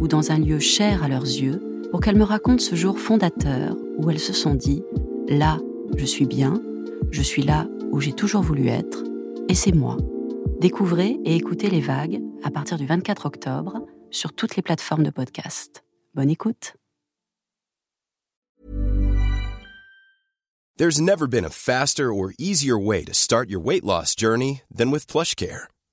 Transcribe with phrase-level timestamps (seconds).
[0.00, 3.76] ou dans un lieu cher à leurs yeux pour qu'elles me racontent ce jour fondateur
[3.98, 4.82] où elles se sont dit⁇
[5.38, 5.58] Là,
[5.96, 6.60] je suis bien,
[7.10, 9.04] je suis là où j'ai toujours voulu être,
[9.48, 9.96] et c'est moi.
[10.60, 15.10] Découvrez et écoutez les vagues à partir du 24 octobre sur toutes les plateformes de
[15.10, 15.84] podcast.
[16.14, 16.74] Bonne écoute.
[20.76, 24.90] There's never been a faster or easier way to start your weight loss journey than
[24.90, 25.06] with.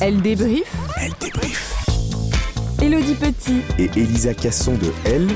[0.00, 0.76] Elle débrief.
[1.00, 1.74] Elle débrief.
[2.80, 5.28] Elodie Petit Et Elisa Casson de Elle,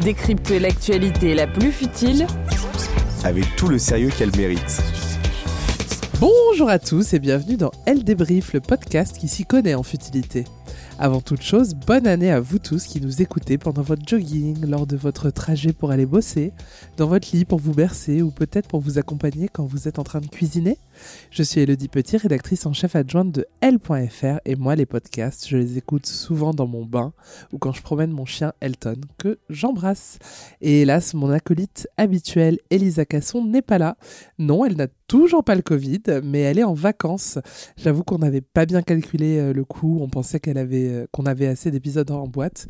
[0.00, 2.26] décrypte l'actualité la plus futile
[3.24, 4.82] avec tout le sérieux qu'elle mérite.
[6.20, 10.44] Bonjour à tous et bienvenue dans Elle débrief, le podcast qui s'y connaît en futilité.
[10.98, 14.86] Avant toute chose, bonne année à vous tous qui nous écoutez pendant votre jogging, lors
[14.86, 16.52] de votre trajet pour aller bosser,
[16.98, 20.04] dans votre lit pour vous bercer ou peut-être pour vous accompagner quand vous êtes en
[20.04, 20.76] train de cuisiner.
[21.30, 25.56] Je suis Elodie Petit, rédactrice en chef adjointe de L.fr et moi les podcasts, je
[25.56, 27.12] les écoute souvent dans mon bain
[27.52, 30.18] ou quand je promène mon chien Elton que j'embrasse.
[30.60, 33.96] Et hélas, mon acolyte habituelle Elisa Casson n'est pas là.
[34.38, 37.38] Non, elle n'a toujours pas le Covid, mais elle est en vacances.
[37.76, 41.24] J'avoue qu'on n'avait pas bien calculé euh, le coup, on pensait qu'elle avait euh, qu'on
[41.24, 42.66] avait assez d'épisodes en boîte.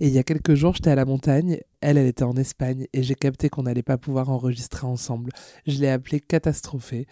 [0.00, 2.86] Et il y a quelques jours, j'étais à la montagne, elle, elle était en Espagne,
[2.92, 5.30] et j'ai capté qu'on n'allait pas pouvoir enregistrer ensemble.
[5.66, 7.06] Je l'ai appelée catastrophée.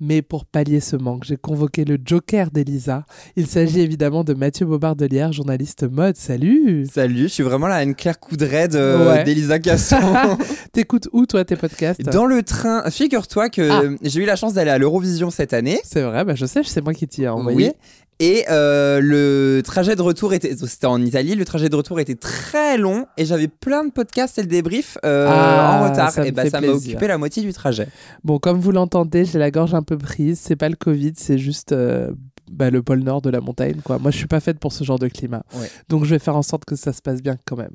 [0.00, 3.04] Mais pour pallier ce manque, j'ai convoqué le Joker d'Elisa.
[3.34, 6.16] Il s'agit évidemment de Mathieu Bobardelière, journaliste mode.
[6.16, 9.24] Salut Salut, je suis vraiment là une claire coudrée de Ouais.
[9.24, 9.96] d'Elisa Casson.
[10.72, 12.00] T'écoutes où toi tes podcasts?
[12.02, 13.96] Dans le train, figure-toi que Ah.
[14.02, 15.80] j'ai eu la chance d'aller à l'Eurovision cette année.
[15.84, 17.68] C'est vrai, bah je sais, c'est moi qui t'y ai envoyé.
[17.68, 17.72] Oui.
[18.20, 22.16] Et euh, le trajet de retour était, c'était en Italie, le trajet de retour était
[22.16, 26.10] très long et j'avais plein de podcasts et le débrief euh, Ah, en retard.
[26.10, 27.86] ça et bah ça m'a occupé la moitié du trajet.
[28.24, 30.40] Bon, comme vous l'entendez, j'ai la gorge un peu prise.
[30.42, 32.10] C'est pas le Covid, c'est juste euh,
[32.50, 33.80] bah, le pôle nord de la montagne.
[33.84, 33.98] Quoi.
[34.00, 35.44] Moi, je suis pas faite pour ce genre de climat.
[35.54, 35.70] Ouais.
[35.88, 37.70] Donc, je vais faire en sorte que ça se passe bien quand même.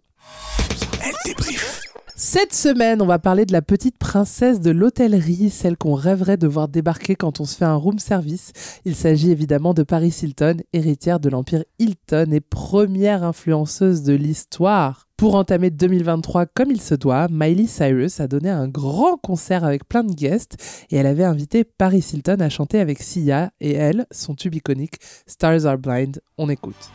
[1.05, 1.82] Elle débrief.
[2.25, 6.47] Cette semaine, on va parler de la petite princesse de l'hôtellerie, celle qu'on rêverait de
[6.47, 8.53] voir débarquer quand on se fait un room service.
[8.85, 15.09] Il s'agit évidemment de Paris Hilton, héritière de l'empire Hilton et première influenceuse de l'histoire.
[15.17, 19.85] Pour entamer 2023 comme il se doit, Miley Cyrus a donné un grand concert avec
[19.85, 20.55] plein de guests
[20.91, 24.95] et elle avait invité Paris Hilton à chanter avec Sia et elle, son tube iconique
[25.27, 26.21] Stars Are Blind.
[26.37, 26.89] On écoute.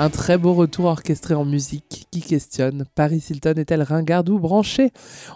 [0.00, 4.92] Un très beau retour orchestré en musique qui questionne Paris Hilton est-elle ringarde ou branchée?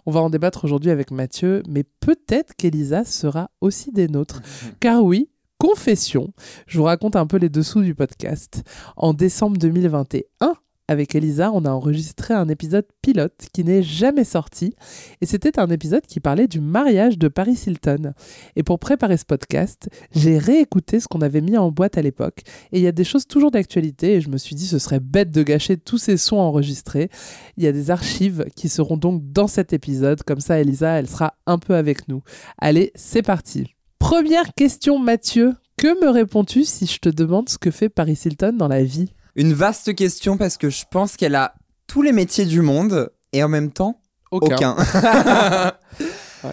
[0.06, 4.40] On va en débattre aujourd'hui avec Mathieu, mais peut-être qu'Elisa sera aussi des nôtres.
[4.80, 5.28] Car oui,
[5.58, 6.32] confession,
[6.66, 8.62] je vous raconte un peu les dessous du podcast.
[8.96, 10.54] En décembre 2021,
[10.88, 14.74] avec Elisa, on a enregistré un épisode pilote qui n'est jamais sorti.
[15.20, 18.12] Et c'était un épisode qui parlait du mariage de Paris Hilton.
[18.56, 22.42] Et pour préparer ce podcast, j'ai réécouté ce qu'on avait mis en boîte à l'époque.
[22.72, 24.14] Et il y a des choses toujours d'actualité.
[24.14, 27.08] Et je me suis dit, ce serait bête de gâcher tous ces sons enregistrés.
[27.56, 30.22] Il y a des archives qui seront donc dans cet épisode.
[30.22, 32.22] Comme ça, Elisa, elle sera un peu avec nous.
[32.58, 33.74] Allez, c'est parti.
[33.98, 35.54] Première question, Mathieu.
[35.78, 39.12] Que me réponds-tu si je te demande ce que fait Paris Hilton dans la vie?
[39.36, 41.54] Une vaste question parce que je pense qu'elle a
[41.86, 44.00] tous les métiers du monde et en même temps
[44.30, 44.76] Aucun.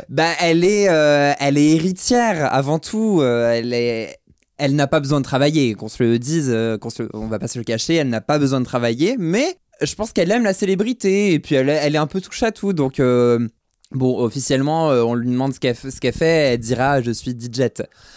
[0.10, 3.20] Bah, elle est, euh, elle est héritière avant tout.
[3.22, 4.18] euh, elle est,
[4.58, 5.74] elle n'a pas besoin de travailler.
[5.74, 7.96] Qu'on se le dise, euh, qu'on se on va pas se le cacher.
[7.96, 11.56] Elle n'a pas besoin de travailler, mais je pense qu'elle aime la célébrité et puis
[11.56, 12.72] elle, est- elle est un peu touche à tout.
[12.72, 13.46] Donc euh,
[13.92, 17.32] bon, officiellement, euh, on lui demande ce qu'elle ce qu'elle fait, elle dira je suis
[17.38, 17.64] DJ.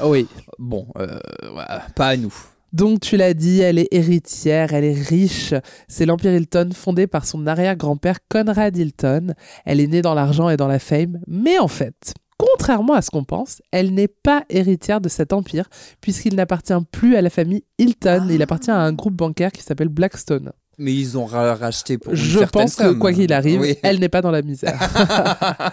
[0.00, 0.28] Oui.
[0.60, 1.18] Bon, euh,
[1.52, 2.34] voilà, pas à nous.
[2.74, 5.54] Donc tu l'as dit, elle est héritière, elle est riche.
[5.86, 9.28] C'est l'Empire Hilton fondé par son arrière-grand-père Conrad Hilton.
[9.64, 13.10] Elle est née dans l'argent et dans la fame, mais en fait, contrairement à ce
[13.10, 15.68] qu'on pense, elle n'est pas héritière de cet empire
[16.00, 19.88] puisqu'il n'appartient plus à la famille Hilton, il appartient à un groupe bancaire qui s'appelle
[19.88, 20.50] Blackstone.
[20.76, 22.12] Mais ils ont ra- racheté pour.
[22.12, 23.76] une Je pense que quoi qu'il arrive, Oui.
[23.84, 24.76] elle n'est pas dans la misère.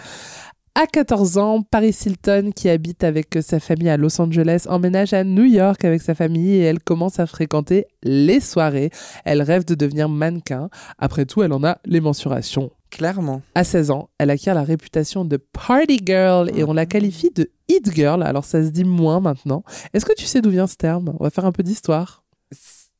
[0.74, 5.22] À 14 ans, Paris Hilton, qui habite avec sa famille à Los Angeles, emménage à
[5.22, 8.90] New York avec sa famille et elle commence à fréquenter les soirées.
[9.26, 10.70] Elle rêve de devenir mannequin.
[10.98, 12.70] Après tout, elle en a les mensurations.
[12.90, 13.42] Clairement.
[13.54, 17.50] À 16 ans, elle acquiert la réputation de party girl et on la qualifie de
[17.68, 18.22] hit girl.
[18.22, 19.64] Alors ça se dit moins maintenant.
[19.92, 21.12] Est-ce que tu sais d'où vient ce terme?
[21.20, 22.24] On va faire un peu d'histoire.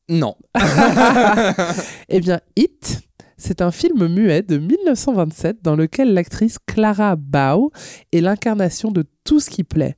[0.09, 0.35] Non.
[2.09, 3.01] Eh bien, Hit,
[3.43, 7.71] c'est un film muet de 1927 dans lequel l'actrice Clara Bow
[8.13, 9.95] est l'incarnation de tout ce qui plaît.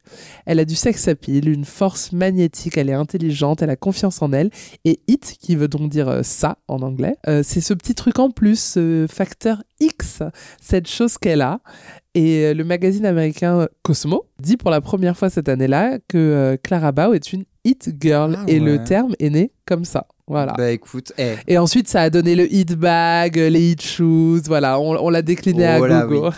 [0.48, 4.34] Elle a du sex appeal, une force magnétique, elle est intelligente, elle a confiance en
[4.34, 4.50] elle.
[4.84, 8.18] Et Hit, qui veut donc dire euh, ça en anglais, euh, c'est ce petit truc
[8.18, 10.24] en plus, ce facteur X,
[10.60, 11.62] cette chose qu'elle a.
[12.16, 16.92] Et euh, le magazine américain Cosmo dit pour la première fois cette année-là que Clara
[16.92, 18.38] Bow est une Hit Girl.
[18.40, 20.08] Ah et le terme est né comme ça.
[20.28, 20.54] Voilà.
[20.58, 24.80] Bah écoute, eh, Et ensuite, ça a donné le hit bag, les hit shoes, voilà,
[24.80, 26.30] on, on l'a décliné à Oh gogo.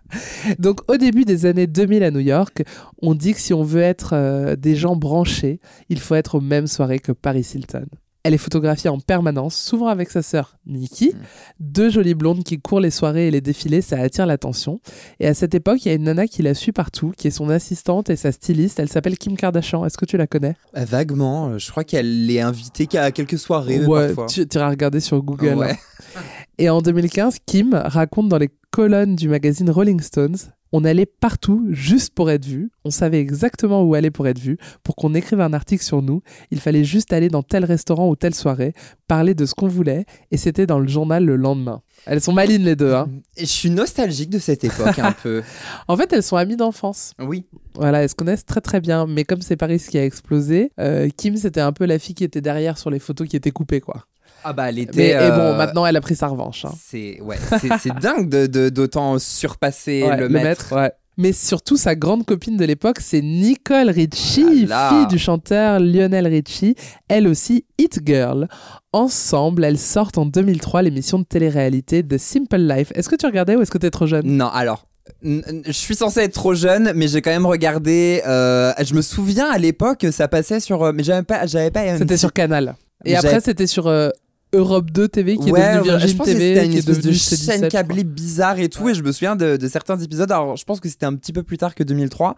[0.58, 2.64] Donc, au début des années 2000 à New York,
[3.00, 6.40] on dit que si on veut être euh, des gens branchés, il faut être aux
[6.40, 7.86] mêmes soirées que Paris Hilton.
[8.28, 11.14] Elle est photographiée en permanence, souvent avec sa sœur Nikki.
[11.60, 14.80] Deux jolies blondes qui courent les soirées et les défilés, ça attire l'attention.
[15.18, 17.30] Et à cette époque, il y a une nana qui la suit partout, qui est
[17.30, 18.80] son assistante et sa styliste.
[18.80, 19.82] Elle s'appelle Kim Kardashian.
[19.86, 20.56] Est-ce que tu la connais?
[20.76, 24.26] Euh, vaguement, euh, je crois qu'elle est invitée qu'à quelques soirées Ouais, parfois.
[24.26, 25.54] tu iras regarder sur Google.
[25.54, 25.70] Ouais.
[26.16, 26.20] hein.
[26.58, 30.36] Et en 2015, Kim raconte dans les colonnes du magazine Rolling Stones
[30.72, 32.70] on allait partout juste pour être vu.
[32.84, 34.58] On savait exactement où aller pour être vu.
[34.82, 38.16] Pour qu'on écrive un article sur nous, il fallait juste aller dans tel restaurant ou
[38.16, 38.74] telle soirée,
[39.06, 41.80] parler de ce qu'on voulait, et c'était dans le journal le lendemain.
[42.06, 42.92] Elles sont malines les deux.
[42.92, 43.08] Hein.
[43.36, 45.42] Je suis nostalgique de cette époque un peu.
[45.88, 47.14] En fait, elles sont amies d'enfance.
[47.18, 47.46] Oui.
[47.74, 49.06] Voilà, elles se connaissent très très bien.
[49.06, 52.24] Mais comme c'est Paris qui a explosé, euh, Kim c'était un peu la fille qui
[52.24, 54.04] était derrière sur les photos qui étaient coupées, quoi.
[54.44, 54.96] Ah bah elle était.
[54.96, 56.64] Mais et euh, bon, maintenant elle a pris sa revanche.
[56.64, 56.72] hein.
[56.80, 57.36] C'est ouais,
[57.80, 60.74] c'est dingue de de- d'autant surpasser Ouais, le, maître.
[60.74, 60.92] ouais.
[61.20, 66.28] Mais surtout, sa grande copine de l'époque, c'est Nicole Richie, Ah fille du chanteur Lionel
[66.28, 66.76] Richie,
[67.08, 68.46] elle aussi Hit Girl.
[68.92, 72.92] Ensemble, elles sortent en 2003 l'émission de télé-réalité The Simple Life.
[72.94, 74.26] Est-ce que tu regardais ou est-ce que t'es trop jeune?
[74.26, 74.86] Non, alors.
[75.22, 78.22] Je suis censé être trop jeune, mais j'ai quand même regardé.
[78.26, 80.82] euh, je me souviens à l'époque, ça passait sur.
[80.84, 81.96] euh, Mais j'avais pas, j'avais pas.
[81.98, 82.76] C'était sur Canal.
[83.04, 84.10] Et après, c'était sur euh,
[84.54, 87.12] Europe 2 TV qui ouais, est Virgin je pense que TV, c'était une espèce de
[87.12, 90.30] C17, chaîne câblée bizarre et tout, et je me souviens de, de certains épisodes.
[90.32, 92.36] Alors, je pense que c'était un petit peu plus tard que 2003,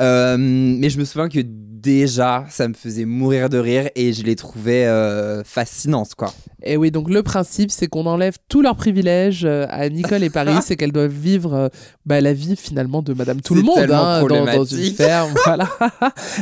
[0.00, 1.40] euh, mais je me souviens que
[1.80, 6.32] déjà, ça me faisait mourir de rire et je les trouvais euh, fascinantes, quoi.
[6.62, 10.30] Et oui, donc le principe, c'est qu'on enlève tous leurs privilèges euh, à Nicole et
[10.30, 11.68] Paris, c'est qu'elles doivent vivre euh,
[12.04, 15.34] bah, la vie finalement de Madame Tout le Monde hein, dans, dans une ferme.
[15.44, 15.68] Voilà.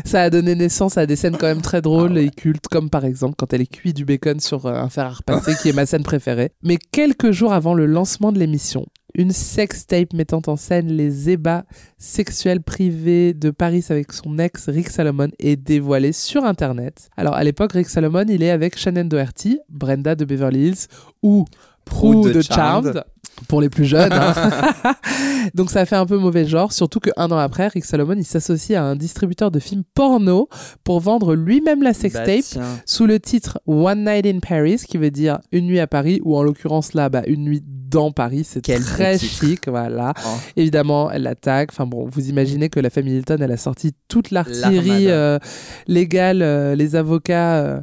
[0.05, 3.05] Ça a donné naissance à des scènes quand même très drôles et cultes, comme par
[3.05, 5.87] exemple quand elle est cuit du bacon sur un fer à repasser, qui est ma
[5.87, 6.51] scène préférée.
[6.63, 11.65] Mais quelques jours avant le lancement de l'émission, une sextape mettant en scène les ébats
[11.99, 17.09] sexuels privés de Paris avec son ex Rick Salomon est dévoilée sur Internet.
[17.17, 20.87] Alors à l'époque, Rick Salomon, il est avec Shannon Doherty, Brenda de Beverly Hills
[21.23, 21.45] ou
[21.85, 22.85] Prue de Charmed.
[22.85, 23.05] Charmed.
[23.49, 24.13] Pour les plus jeunes.
[24.13, 24.35] hein.
[25.55, 28.25] Donc ça a fait un peu mauvais genre, surtout qu'un an après, Rick Salomon, il
[28.25, 30.49] s'associe à un distributeur de films porno
[30.85, 35.11] pour vendre lui-même la sextape Bah, sous le titre One Night in Paris, qui veut
[35.11, 38.45] dire une nuit à Paris, ou en l'occurrence là, bah, une nuit dans Paris.
[38.45, 40.13] C'est Quel très chic, voilà.
[40.25, 40.29] Oh.
[40.57, 41.71] Évidemment, elle l'attaque.
[41.73, 45.39] Enfin bon, vous imaginez que la famille Hilton, elle a sorti toute l'artillerie euh,
[45.87, 47.81] légale, euh, les avocats euh,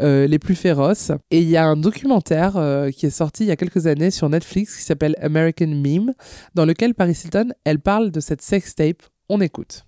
[0.00, 1.12] euh, les plus féroces.
[1.30, 4.10] Et il y a un documentaire euh, qui est sorti il y a quelques années
[4.10, 6.12] sur Netflix qui s'appelle American Meme,
[6.54, 9.02] dans lequel Paris Hilton, elle parle de cette sextape.
[9.28, 9.84] On écoute.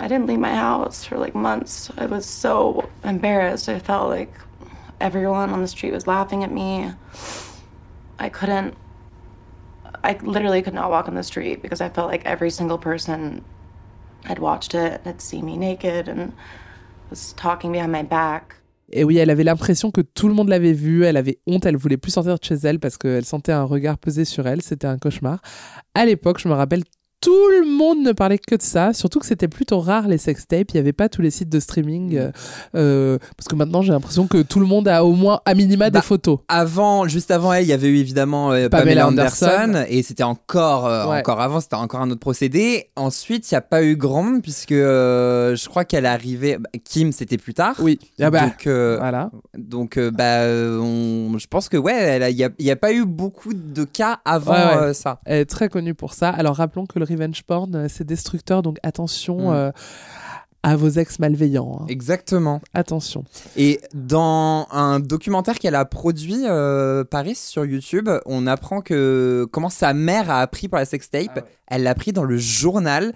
[0.00, 1.90] I didn't leave my house for like months.
[1.98, 3.68] I was so embarrassed.
[3.68, 4.30] I felt like
[5.00, 6.92] everyone on the street was laughing at me.
[8.20, 8.74] I couldn't,
[10.04, 13.42] I literally could not walk on the street because I felt like every single person
[14.24, 16.32] had watched it, had seen me naked, and
[17.10, 18.54] was talking behind my back.
[18.90, 21.76] Et oui, elle avait l'impression que tout le monde l'avait vue, elle avait honte, elle
[21.76, 24.86] voulait plus sortir de chez elle parce qu'elle sentait un regard peser sur elle, c'était
[24.86, 25.40] un cauchemar.
[25.94, 26.84] À l'époque, je me rappelle,
[27.20, 30.70] tout le monde ne parlait que de ça, surtout que c'était plutôt rare les sextapes,
[30.70, 32.30] il n'y avait pas tous les sites de streaming, euh,
[32.76, 35.90] euh, parce que maintenant j'ai l'impression que tout le monde a au moins à minima
[35.90, 36.38] Bah, des photos.
[36.48, 39.84] Avant, juste avant elle, il y avait eu évidemment euh, Pamela Pamela, Anderson, Anderson.
[39.88, 41.18] et c'était encore, euh, Ouais.
[41.18, 42.86] encore avant, c'était encore un autre procédé.
[42.96, 46.58] Ensuite, il n'y a pas eu grand monde puisque je crois qu'elle est arrivée.
[46.58, 47.74] bah, Kim, c'était plus tard.
[47.80, 49.30] Oui, ah bah, Donc, voilà.
[49.56, 53.54] donc bah, on- je pense que ouais, il n'y a, y a pas eu beaucoup
[53.54, 54.94] de cas avant Ouais, ouais.
[54.94, 55.20] ça.
[55.24, 56.30] Elle est très connue pour ça.
[56.30, 59.54] Alors rappelons que le revenge porn, euh, c'est destructeur, donc attention Mm.
[59.54, 59.70] euh,
[60.64, 61.80] à vos ex malveillants.
[61.82, 61.86] hein.
[61.88, 62.60] Exactement.
[62.74, 63.24] Attention.
[63.56, 69.68] Et dans un documentaire qu'elle a produit, euh, Paris, sur YouTube, on apprend que comment
[69.70, 71.48] sa mère a appris par la sextape.
[71.68, 73.12] Elle l'a appris dans le journal.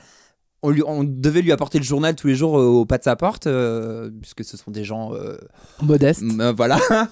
[0.65, 3.03] On, lui, on devait lui apporter le journal tous les jours euh, au pas de
[3.03, 5.13] sa porte, euh, puisque ce sont des gens.
[5.15, 5.37] euh,
[5.83, 6.23] Modeste.
[6.23, 6.79] m- euh, voilà.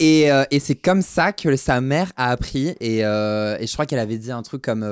[0.00, 2.68] Et, et c'est comme ça que sa mère a appris.
[2.80, 4.82] Et, et je crois qu'elle avait dit un truc comme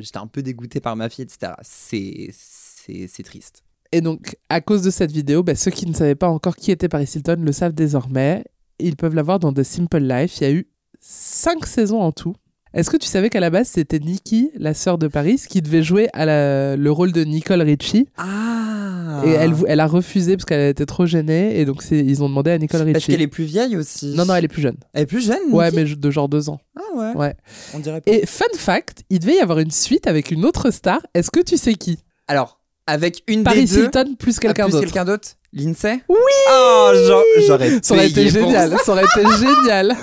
[0.00, 1.52] J'étais un peu dégoûtée par ma fille, etc.
[1.62, 3.62] C'est triste.
[3.90, 6.70] Et donc, à cause de cette vidéo, bah, ceux qui ne savaient pas encore qui
[6.70, 8.44] était Paris Hilton le savent désormais.
[8.78, 10.38] Ils peuvent la voir dans The Simple Life.
[10.40, 10.68] Il y a eu
[11.00, 12.34] cinq saisons en tout.
[12.74, 15.82] Est-ce que tu savais qu'à la base, c'était Nikki, la sœur de Paris, qui devait
[15.82, 18.08] jouer à la- le rôle de Nicole Richie?
[18.16, 21.60] Ah Et elle, a refusé parce qu'elle était trop gênée.
[21.60, 23.12] Et donc, ils ont demandé à Nicole Parce Richie.
[23.12, 24.14] qu'elle est plus vieille aussi.
[24.16, 24.76] Non, non, elle est plus jeune.
[24.94, 26.60] Elle est plus jeune Ouais, mais de genre deux ans.
[26.76, 27.12] Ah ouais.
[27.14, 27.34] Ouais.
[27.74, 28.10] On dirait pas.
[28.10, 31.00] Et fun fact, il devait y avoir une suite avec une autre star.
[31.14, 31.98] Est-ce que tu sais qui?
[32.26, 33.84] Alors, avec une Paris des deux.
[33.84, 34.84] Hilton plus quelqu'un ah, plus d'autre.
[34.84, 36.16] quelqu'un d'autre Lindsay Oui
[36.50, 36.90] Oh,
[37.46, 38.70] j'aurais Ça aurait été génial.
[38.70, 38.78] ça.
[38.78, 39.94] Ça aurait été génial.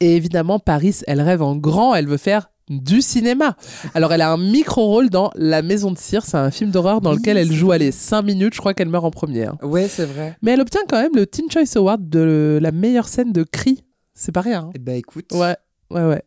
[0.00, 1.94] Et évidemment, Paris, elle rêve en grand.
[1.94, 3.56] Elle veut faire du cinéma.
[3.94, 6.24] Alors, elle a un micro-rôle dans La Maison de Cire.
[6.24, 8.54] C'est un film d'horreur dans Oui, lequel elle joue, allez, 5 minutes.
[8.54, 9.54] Je crois qu'elle meurt en première.
[9.62, 10.36] Ouais, c'est vrai.
[10.42, 13.84] Mais elle obtient quand même le Teen Choice Award de la meilleure scène de cri.
[14.14, 14.64] C'est pas rien.
[14.66, 14.70] hein.
[14.74, 15.26] Eh ben écoute.
[15.32, 15.56] Ouais.
[15.92, 16.22] Ouais, ouais.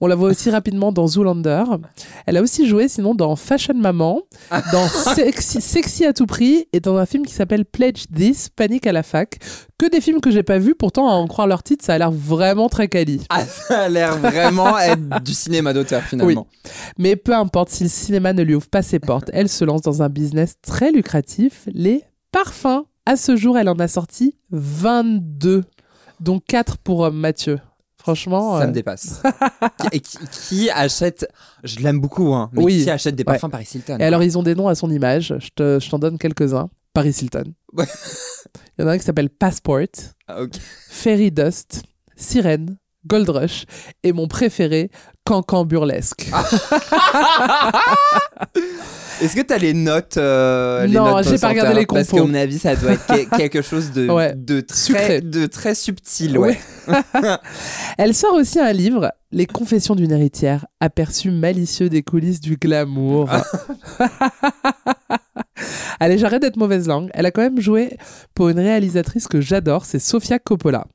[0.00, 1.64] On la voit aussi rapidement dans Zoolander.
[2.26, 4.22] Elle a aussi joué sinon dans Fashion Maman,
[4.72, 8.86] dans Sexy, Sexy à tout prix et dans un film qui s'appelle Pledge This, Panique
[8.86, 9.38] à la fac.
[9.78, 11.98] Que des films que j'ai pas vus, pourtant à en croire leur titre, ça a
[11.98, 13.20] l'air vraiment très quali.
[13.30, 16.46] Ah, ça a l'air vraiment être du cinéma d'auteur finalement.
[16.98, 19.82] Mais peu importe si le cinéma ne lui ouvre pas ses portes, elle se lance
[19.82, 22.84] dans un business très lucratif, les parfums.
[23.06, 25.64] À ce jour, elle en a sorti 22,
[26.20, 27.58] dont 4 pour euh, Mathieu.
[28.08, 29.22] Franchement, Ça euh, me dépasse.
[29.80, 31.28] qui, et qui, qui achète
[31.64, 32.82] Je l'aime beaucoup, hein, mais Oui.
[32.84, 35.34] qui achète des parfums Paris Hilton Et alors, ils ont des noms à son image.
[35.38, 36.70] Je te- je t'en donne quelques-uns.
[36.94, 37.52] Paris Hilton.
[37.74, 37.84] Ouais.
[38.78, 39.80] Il y en a un qui s'appelle Passport,
[40.26, 40.52] Ah, ok.
[40.88, 41.82] Fairy Dust,
[42.16, 43.64] Sirène, Gold Rush
[44.02, 44.90] et mon préféré,
[45.24, 46.28] Cancan Burlesque.
[49.20, 52.22] Est-ce que t'as les notes euh, les Non, j'ai pas regardé les Parce compos.
[52.22, 54.32] qu'à mon avis, ça doit être que- quelque chose de, Ouais.
[54.36, 55.02] de, Sucré.
[55.04, 56.38] très, de très subtil.
[56.38, 56.58] Ouais.
[57.98, 63.28] Elle sort aussi un livre, Les Confessions d'une héritière, aperçu malicieux des coulisses du glamour.
[66.00, 67.10] Allez, j'arrête d'être mauvaise langue.
[67.14, 67.96] Elle a quand même joué
[68.34, 70.86] pour une réalisatrice que j'adore, c'est Sofia Coppola.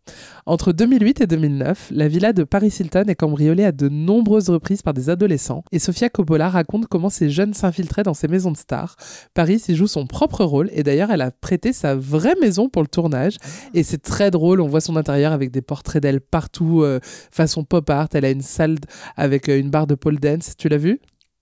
[0.46, 4.82] Entre 2008 et 2009, la villa de Paris Hilton est cambriolée à de nombreuses reprises
[4.82, 5.64] par des adolescents.
[5.72, 8.96] Et Sofia Coppola raconte comment ces jeunes s'infiltraient dans ces maisons de stars.
[9.34, 12.82] Paris y joue son propre rôle et d'ailleurs, elle a prêté sa vraie maison pour
[12.82, 13.38] le tournage.
[13.74, 17.64] Et c'est très drôle, on voit son intérieur avec des portraits d'elle partout, euh, façon
[17.64, 18.08] pop art.
[18.14, 18.78] Elle a une salle
[19.16, 20.54] avec euh, une barre de pole dance.
[20.58, 21.00] Tu l'as vu?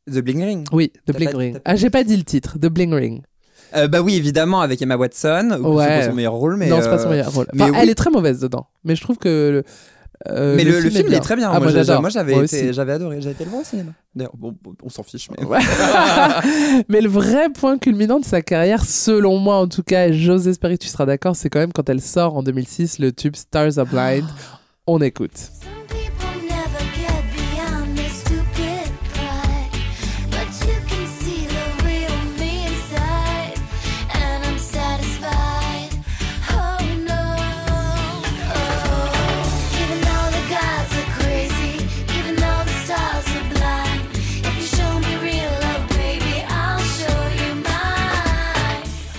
[0.09, 0.67] The Bling Ring.
[0.71, 1.57] Oui, The Bling pas- Ring.
[1.65, 3.21] Ah, j'ai pas dit le titre, The Bling Ring.
[3.75, 5.59] Euh, bah oui, évidemment, avec Emma Watson.
[5.63, 5.85] ou Ouais.
[5.87, 6.67] C'est pas son meilleur rôle, mais.
[6.67, 7.47] non, c'est pas euh, son meilleur rôle.
[7.53, 7.77] mais oui.
[7.81, 9.63] Elle est très mauvaise dedans, mais je trouve que.
[10.29, 11.49] euh, mais le, le film, il est très bien.
[11.51, 13.21] Ah, moi, j'ai- j'avais été- j'avais adoré.
[13.21, 13.91] J'avais été le voir au cinéma.
[14.13, 15.43] D'ailleurs, bon, bon, on s'en fiche, mais.
[15.45, 15.57] Ouais.
[16.89, 20.47] mais le vrai point culminant de sa carrière, selon moi en tout cas, et j'ose
[20.47, 23.35] espérer que tu seras d'accord, c'est quand même quand elle sort en 2006 le tube
[23.35, 24.25] Stars Are Blind.
[24.87, 25.31] On écoute.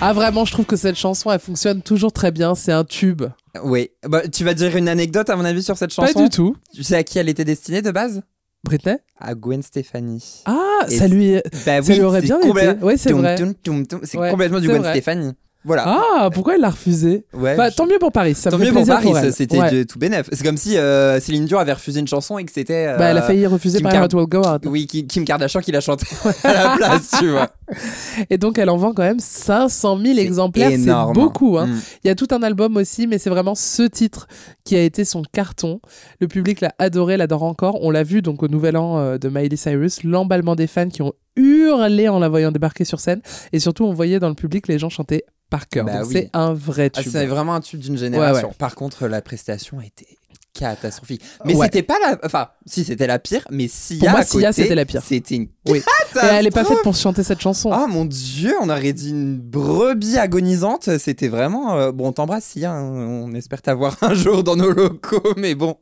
[0.03, 2.55] Ah vraiment, je trouve que cette chanson, elle fonctionne toujours très bien.
[2.55, 3.23] C'est un tube.
[3.63, 3.89] Oui.
[4.07, 6.55] Bah, tu vas dire une anecdote, à mon avis, sur cette chanson Pas du tout.
[6.73, 8.21] Tu sais à qui elle était destinée de base?
[8.65, 8.95] Britney?
[9.19, 10.41] À Gwen Stefani.
[10.45, 11.33] Ah, Et ça lui,
[11.65, 12.77] Bah ça oui, lui aurait c'est bien complè- été.
[12.83, 13.35] Oui, c'est vrai.
[14.03, 14.91] C'est Ouais, complètement du Gwen vrai.
[14.93, 15.31] Stefani.
[15.65, 15.83] Voilà.
[15.87, 17.25] Ah, pourquoi elle l'a refusé?
[17.33, 17.55] Ouais.
[17.55, 18.35] Bah, Tant mieux pour Paris.
[18.35, 19.85] Ça Tant mieux pour Paris, c'était Ouais.
[19.85, 20.27] tout bénef.
[20.33, 22.87] C'est comme si euh, Céline Dion avait refusé une chanson et que c'était.
[22.87, 24.63] euh, Bah, elle a failli refuser Kim par Will Go Out.
[24.65, 26.05] Oui, Kim, Kim Kardashian qui l'a chanté
[26.43, 27.49] à la place, tu vois.
[28.29, 30.71] Et donc, elle en vend quand même 500 000 C'est exemplaires.
[30.71, 31.57] C'est beaucoup.
[31.57, 31.67] Hein.
[31.67, 31.81] Mm.
[32.03, 34.27] Il y a tout un album aussi, mais c'est vraiment ce titre
[34.63, 35.79] qui a été son carton.
[36.19, 37.79] Le public l'a adoré, l'adore encore.
[37.81, 41.01] On l'a vu donc au Nouvel An euh, de Miley Cyrus, l'emballement des fans qui
[41.01, 43.21] ont hurlé en la voyant débarquer sur scène.
[43.51, 45.85] Et surtout, on voyait dans le public les gens chanter par cœur.
[45.85, 46.09] Bah oui.
[46.11, 47.11] c'est un vrai Ah, tube.
[47.11, 48.47] c'est vraiment un tube d'une génération.
[48.47, 48.55] Ouais, ouais.
[48.57, 50.07] Par contre, la prestation a été
[50.53, 51.21] catastrophique.
[51.45, 51.65] Mais Ouais.
[51.65, 52.17] c'était pas la.
[52.23, 53.99] Enfin, si c'était la pire, mais Sia.
[53.99, 55.01] Pour moi, Sia, c'était la pire.
[55.03, 55.47] C'était une.
[55.67, 55.79] Oui.
[55.79, 57.71] Et elle est pas faite pour chanter cette chanson.
[57.71, 60.97] Ah mon dieu, on aurait dit une brebis agonisante.
[60.97, 61.75] C'était vraiment.
[61.77, 62.71] euh, Bon, on t'embrasse, Sia.
[62.71, 62.83] hein.
[62.91, 65.77] On espère t'avoir un jour dans nos locaux, mais bon,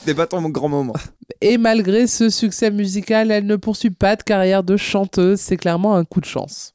[0.00, 0.94] c'était pas ton grand moment.
[1.40, 5.94] Et malgré ce succès musical, elle ne poursuit pas de carrière de chanteuse, c'est clairement
[5.94, 6.74] un coup de chance.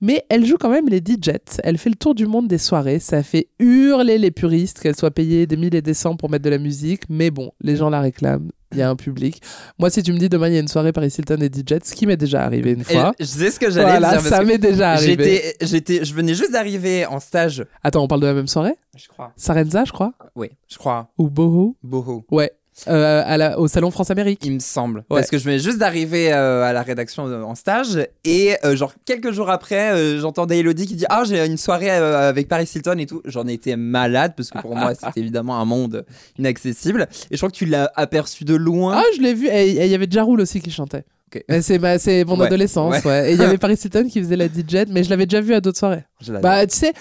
[0.00, 2.98] Mais elle joue quand même les DJs, elle fait le tour du monde des soirées,
[2.98, 6.44] ça fait hurler les puristes qu'elle soit payée des mille et des cents pour mettre
[6.44, 9.40] de la musique, mais bon, les gens la réclament, il y a un public.
[9.78, 11.84] Moi, si tu me dis demain il y a une soirée Paris Hilton et DJs,
[11.84, 13.12] ce qui m'est déjà arrivé une Et fois.
[13.20, 14.20] je sais ce que j'allais Voilà, dire.
[14.22, 15.24] ça m'est déjà arrivé.
[15.24, 17.64] J'étais, j'étais, je venais juste d'arriver en stage.
[17.82, 18.74] Attends, on parle de la même soirée?
[18.96, 19.32] Je crois.
[19.36, 20.12] Sarenza, je crois?
[20.34, 21.08] Oui, je crois.
[21.18, 21.76] Ou Boho?
[21.82, 22.24] Boho.
[22.30, 22.50] Ouais.
[22.88, 24.40] Euh, à la- au Salon France-Amérique.
[24.44, 25.00] Il me semble.
[25.10, 25.20] Ouais.
[25.20, 28.74] Parce que je venais juste d'arriver euh, à la rédaction euh, en stage et euh,
[28.74, 32.96] genre quelques jours après, j'entendais Elodie qui dit Ah, j'ai une soirée avec Paris Hilton
[32.98, 33.22] et tout.
[33.26, 36.04] J'en étais malade parce que pour moi, c'était évidemment un monde
[36.38, 37.08] inaccessible.
[37.30, 38.94] Et je crois que tu l'as aperçu de loin.
[38.98, 39.46] Ah, je l'ai vu.
[39.48, 41.04] Et il y avait Jaroul aussi qui chantait.
[41.34, 41.44] Ok.
[41.48, 43.30] Mais C'est ma- c'est mon Ouais, adolescence, ouais.
[43.30, 45.54] Et il y avait Paris Hilton qui faisait la DJ, mais je l'avais déjà vu
[45.54, 46.04] à d'autres soirées.
[46.42, 46.92] Bah, tu sais,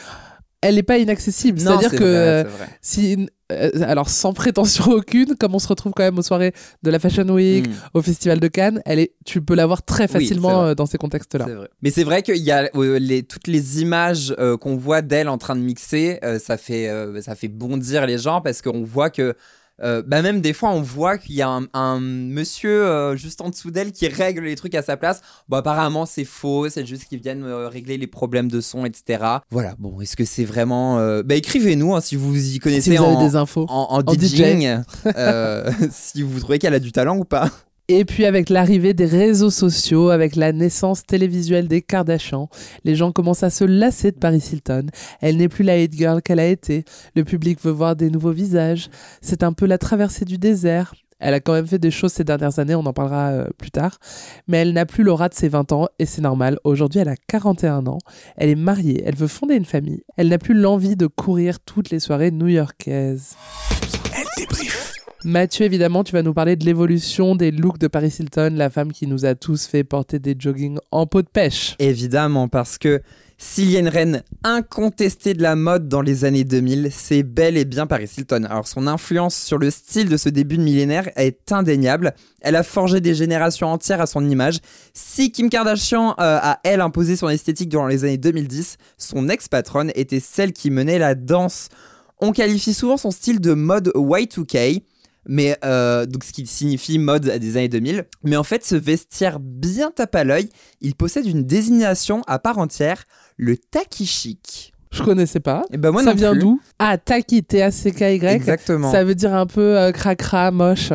[0.64, 1.60] elle n'est pas inaccessible.
[1.60, 2.78] C'est-à-dire c'est que vrai, c'est vrai.
[2.82, 6.90] si, euh, alors sans prétention aucune, comme on se retrouve quand même aux soirées de
[6.90, 7.72] la Fashion Week, Mm.
[7.94, 10.98] au Festival de Cannes, elle est, tu peux la voir très facilement euh, dans ces
[10.98, 11.46] contextes-là.
[11.82, 15.30] Mais c'est vrai qu'il y a euh, les, toutes les images euh, qu'on voit d'elle
[15.30, 16.90] en train de mixer, ça, fait,
[17.22, 19.36] ça fait bondir les gens parce qu'on voit que.
[19.82, 23.42] Euh, bah même des fois on voit qu'il y a un, un monsieur euh, juste
[23.42, 25.22] en dessous d'elle qui règle les trucs à sa place.
[25.50, 29.24] Bon apparemment c'est faux, c'est juste qu'ils viennent euh, régler les problèmes de son, etc.
[29.50, 31.00] Voilà, bon est-ce que c'est vraiment...
[31.00, 33.66] euh, Bah écrivez-nous hein, si vous y connaissez Si vous avez en, des infos.
[33.70, 34.18] en, en En DJ.
[34.36, 34.82] DJing,
[35.92, 37.50] si vous trouvez qu'elle a du talent ou pas.
[37.90, 42.50] Et puis avec l'arrivée des réseaux sociaux, avec la naissance télévisuelle des Kardashians,
[42.86, 44.86] les gens commencent à se lasser de Paris Hilton.
[45.20, 46.86] Elle n'est plus la hit girl qu'elle a été.
[47.14, 48.90] Le public veut voir des nouveaux visages.
[49.22, 50.94] C'est un peu la traversée du désert.
[51.20, 53.72] Elle a quand même fait des choses ces dernières années, on en parlera euh, plus
[53.72, 53.98] tard.
[54.48, 56.60] Mais elle n'a plus l'aura de ses 20 ans et c'est normal.
[56.64, 58.00] Aujourd'hui, elle a 41 ans.
[58.38, 60.04] Elle est mariée, elle veut fonder une famille.
[60.16, 63.36] Elle n'a plus l'envie de courir toutes les soirées new-yorkaises.
[64.16, 64.73] Elle.
[65.26, 68.92] Mathieu, évidemment, tu vas nous parler de l'évolution des looks de Paris Hilton, la femme
[68.92, 71.76] qui nous a tous fait porter des joggings en peau de pêche.
[71.80, 73.02] Évidemment, parce que
[73.38, 77.56] s'il y a une reine incontestée de la mode dans les années 2000, c'est bel
[77.56, 78.44] et bien Paris Hilton.
[78.50, 82.14] Alors son influence sur le style de ce début de millénaire est indéniable.
[82.42, 84.60] Elle a forgé des générations entières à son image.
[84.94, 89.92] Si Kim Kardashian euh, a, elle, imposé son esthétique durant les années 2010, son ex-patronne
[89.96, 91.70] était celle qui menait la danse.
[92.20, 94.84] On qualifie souvent son style de mode Y2K,
[95.26, 98.06] mais euh, donc ce qui signifie mode des années 2000.
[98.24, 100.50] Mais en fait, ce vestiaire bien tape à l'œil,
[100.82, 103.04] il possède une désignation à part entière,
[103.38, 104.74] le taki chic.
[104.92, 105.64] Je connaissais pas.
[105.72, 106.62] Et ben moi ça vient d'où?
[106.78, 108.26] Ah, Taki, T-A-C-K-Y.
[108.26, 108.92] Exactement.
[108.92, 110.92] Ça veut dire un peu euh, cracra, moche.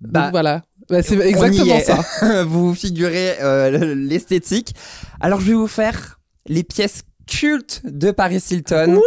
[0.00, 0.62] Bah, Donc voilà.
[0.90, 2.44] Bah, c'est exactement ça.
[2.44, 4.74] vous figurez euh, l'esthétique.
[5.20, 9.00] Alors je vais vous faire les pièces cultes de Paris Hilton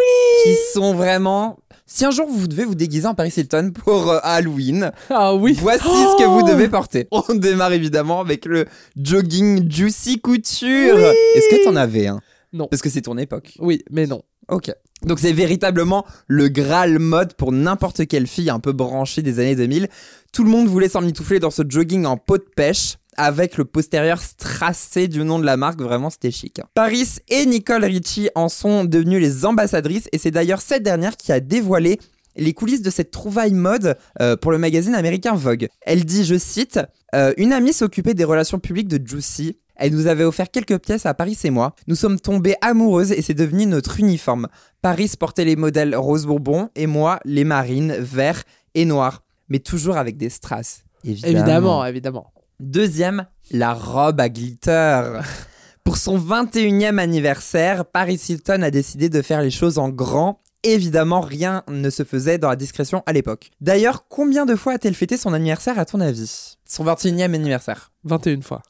[0.43, 1.59] qui sont vraiment
[1.91, 5.57] si un jour vous devez vous déguiser en Paris Hilton pour euh, Halloween, Ah oui.
[5.59, 7.07] voici Oh ce que vous devez porter.
[7.11, 10.95] On démarre évidemment avec le jogging Juicy Couture.
[10.95, 12.19] Oui Est-ce que t'en avais un?
[12.53, 12.67] Non.
[12.67, 13.53] Parce que c'est ton époque.
[13.59, 14.21] Oui, mais non.
[14.49, 14.71] Ok.
[15.03, 19.55] Donc c'est véritablement le Graal mode pour n'importe quelle fille un peu branchée des années
[19.55, 19.87] 2000.
[20.33, 24.21] Tout le monde voulait s'emmitoufler dans ce jogging en peau de pêche avec le postérieur
[24.21, 26.59] strassé du nom de la marque, vraiment c'était chic.
[26.59, 26.63] hein.
[26.73, 31.31] Paris et Nicole Richie en sont devenues les ambassadrices et c'est d'ailleurs cette dernière qui
[31.33, 31.99] a dévoilé
[32.37, 35.67] les coulisses de cette trouvaille mode euh, pour le magazine américain Vogue.
[35.81, 36.79] Elle dit, je cite,
[37.13, 39.57] euh, Une amie s'occupait des relations publiques de Juicy.
[39.75, 41.75] Elle nous avait offert quelques pièces à Paris et moi.
[41.87, 44.47] Nous sommes tombées amoureuses et c'est devenu notre uniforme.
[44.81, 48.43] Paris portait les modèles rose bourbon et moi les marines, vert
[48.75, 49.23] et noir.
[49.49, 50.83] Mais toujours avec des strass.
[51.03, 52.31] Évidemment, évidemment.
[52.59, 55.21] Deuxième, la robe à glitter.
[55.85, 60.41] Pour son 21e anniversaire, Paris Hilton a décidé de faire les choses en grand.
[60.63, 63.51] Évidemment, rien ne se faisait dans la discrétion à l'époque.
[63.61, 66.57] D'ailleurs, combien de fois a-t-elle fêté son anniversaire à ton avis?
[66.65, 68.61] Son 21e anniversaire 21 fois.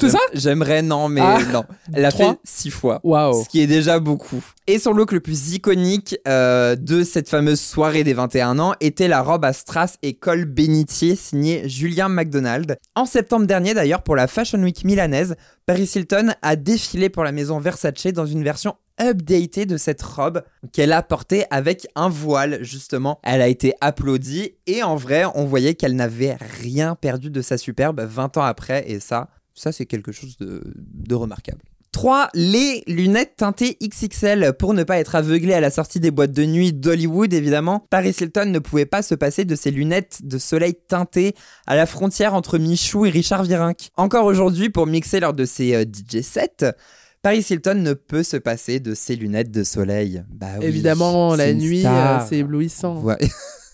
[0.00, 1.38] C'est ça J'aimerais, non, mais Ah.
[1.52, 1.64] non.
[1.92, 3.00] Elle a Trois fait six fois.
[3.02, 3.42] Waouh.
[3.42, 4.42] Ce qui est déjà beaucoup.
[4.66, 9.08] Et son look le plus iconique euh, de cette fameuse soirée des 21 ans était
[9.08, 12.76] la robe à strass et col bénitier signée Julien McDonald.
[12.94, 17.32] En septembre dernier d'ailleurs, pour la Fashion Week milanaise, Paris Hilton a défilé pour la
[17.32, 22.58] maison Versace dans une version updatée de cette robe qu'elle a portée avec un voile
[22.62, 23.20] justement.
[23.22, 27.58] Elle a été applaudie et en vrai, on voyait qu'elle n'avait rien perdu de sa
[27.58, 31.62] superbe 20 ans après et ça, ça c'est quelque chose de, de remarquable.
[31.96, 32.28] 3.
[32.34, 34.52] Les lunettes teintées XXL.
[34.58, 38.14] Pour ne pas être aveuglé à la sortie des boîtes de nuit d'Hollywood, évidemment, Paris
[38.20, 41.34] Hilton ne pouvait pas se passer de ses lunettes de soleil teintées
[41.66, 43.88] à la frontière entre Michou et Richard Virenque.
[43.96, 46.74] Encore aujourd'hui, pour mixer lors de ses euh, DJ sets,
[47.22, 50.22] Paris Hilton ne peut se passer de ses lunettes de soleil.
[50.28, 53.00] Bah oui, Évidemment, la nuit, euh, c'est éblouissant.
[53.00, 53.16] Ouais.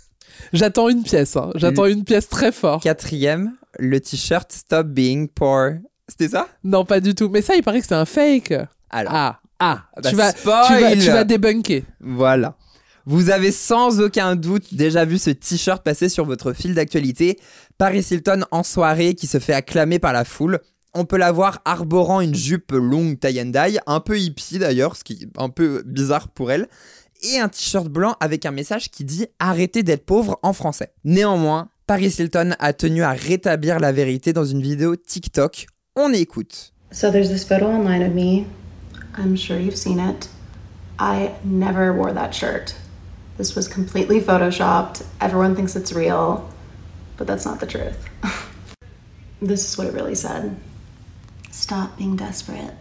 [0.53, 1.51] J'attends une pièce, hein.
[1.55, 2.81] j'attends une pièce très fort.
[2.83, 5.73] Quatrième, le t-shirt Stop Being Poor.
[6.09, 6.49] C'était ça?
[6.65, 7.29] Non, pas du tout.
[7.29, 8.53] Mais ça, il paraît que c'est un fake.
[8.91, 11.85] Alors, Ah, ah, bah, tu, vas, tu, vas, tu vas débunker.
[12.01, 12.57] Voilà.
[13.07, 17.38] Vous avez sans aucun doute déjà vu ce t-shirt passer sur votre fil d'actualité.
[17.79, 20.61] Paris Hilton en soirée qui se fait acclamer par la foule.
[20.95, 24.95] On peut la voir arborant une jupe longue tie and dye, un peu hippie d'ailleurs,
[24.97, 26.69] ce qui est un peu bizarre pour elle,
[27.23, 30.93] et un t-shirt blanc avec un message qui dit Arrêtez d'être pauvre en français.
[31.05, 35.67] Néanmoins, Paris Hilton a tenu à rétablir la vérité dans une vidéo TikTok.
[35.97, 36.73] On écoute.
[36.91, 38.47] So there's this photo online of me.
[39.17, 40.29] I'm sure you've seen it.
[40.99, 42.75] I never wore that shirt.
[43.39, 45.03] This was completely photoshopped.
[45.21, 46.49] Everyone thinks it's real,
[47.17, 47.97] but that's not the truth.
[49.43, 50.57] this is what it really said
[51.51, 52.75] Stop being desperate.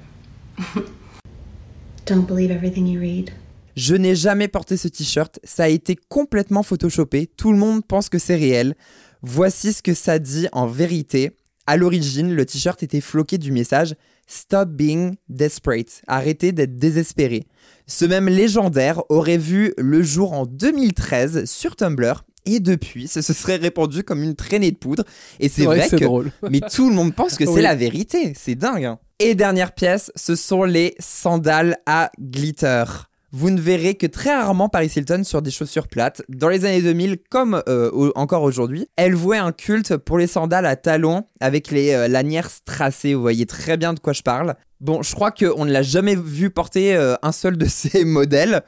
[2.05, 3.33] Don't believe everything you read.
[3.75, 8.09] Je n'ai jamais porté ce t-shirt, ça a été complètement photoshopé, tout le monde pense
[8.09, 8.75] que c'est réel.
[9.21, 11.31] Voici ce que ça dit en vérité.
[11.67, 13.95] À l'origine, le t-shirt était floqué du message
[14.27, 17.45] Stop being desperate, arrêtez d'être désespéré.
[17.85, 23.33] Ce même légendaire aurait vu le jour en 2013 sur Tumblr et depuis, ce se
[23.33, 25.03] serait répandu comme une traînée de poudre.
[25.39, 26.31] Et c'est vrai vrai, que drôle.
[26.49, 27.61] mais tout le monde pense que c'est Oui.
[27.61, 28.33] la vérité.
[28.35, 28.85] C'est dingue.
[28.85, 28.99] hein.
[29.19, 32.85] Et dernière pièce, ce sont les sandales à glitter.
[33.33, 36.21] Vous ne verrez que très rarement Paris Hilton sur des chaussures plates.
[36.27, 40.65] Dans les années 2000, comme euh, encore aujourd'hui, elle vouait un culte pour les sandales
[40.65, 43.13] à talons avec les euh, lanières strassées.
[43.13, 44.55] Vous voyez très bien de quoi je parle.
[44.81, 48.63] Bon, je crois qu'on ne l'a jamais vu porter euh, un seul de ces modèles.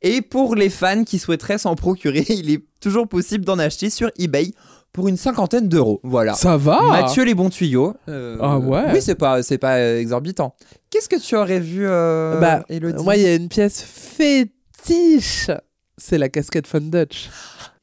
[0.00, 4.12] Et pour les fans qui souhaiteraient s'en procurer, il est toujours possible d'en acheter sur
[4.16, 4.52] eBay
[4.94, 6.00] pour une cinquantaine d'euros.
[6.04, 6.32] Voilà.
[6.34, 7.92] Ça va Mathieu les bons tuyaux.
[8.08, 8.84] Euh, Ah ouais.
[8.94, 10.54] Oui, c'est pas, c'est pas exorbitant.
[10.88, 12.64] Qu'est-ce que tu aurais vu, euh, Bah,
[13.02, 15.50] moi, il y a une pièce fétiche.
[15.96, 17.28] C'est la casquette Fun Dutch.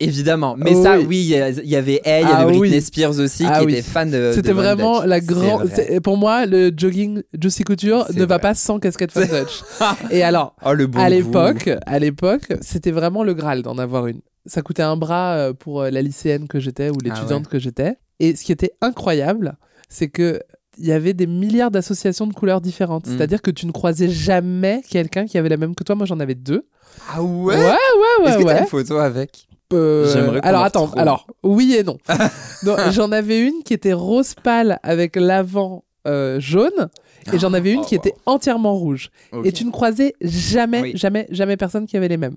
[0.01, 0.55] Évidemment.
[0.57, 1.05] Mais Oh ça, oui.
[1.07, 2.81] oui, il y, avait elle, il y Ah avait Britney oui.
[2.81, 3.73] Spears aussi Ah qui oui.
[3.73, 4.31] était fan de.
[4.35, 5.07] C'était vraiment Dutch.
[5.09, 5.67] la grande.
[5.67, 5.99] vrai.
[6.01, 9.61] Pour moi, le jogging Juicy Couture ne va pas sans casquette Fun Dutch.
[10.09, 11.15] Et alors, Oh, le bon à goût.
[11.15, 14.19] l'époque, à l'époque, c'était vraiment le Graal d'en avoir une.
[14.45, 17.95] Ça coûtait un bras euh, pour euh, la lycéenne que j'étais ou l'étudiante que j'étais.
[18.19, 19.57] Et ce qui était incroyable,
[19.89, 20.41] c'est que
[20.77, 23.07] il y avait des milliards d'associations de couleurs différentes.
[23.07, 23.17] Mm.
[23.17, 25.95] C'est-à-dire que tu ne croisais jamais quelqu'un qui avait la même que toi.
[25.95, 26.65] Moi, j'en avais deux.
[27.09, 27.55] Ah ouais?
[27.55, 28.59] Ouais, ouais, Est-ce que t'as ouais.
[28.61, 29.47] une photo avec?
[29.73, 31.97] Euh, alors en attends, alors oui et non.
[32.63, 36.89] Non, j'en avais une qui était rose pâle avec l'avant euh, jaune
[37.31, 39.11] et j'en avais une Oh, qui était entièrement rouge.
[39.43, 40.91] Et tu ne croisais jamais, Oui.
[40.95, 42.35] jamais, jamais personne qui avait les mêmes.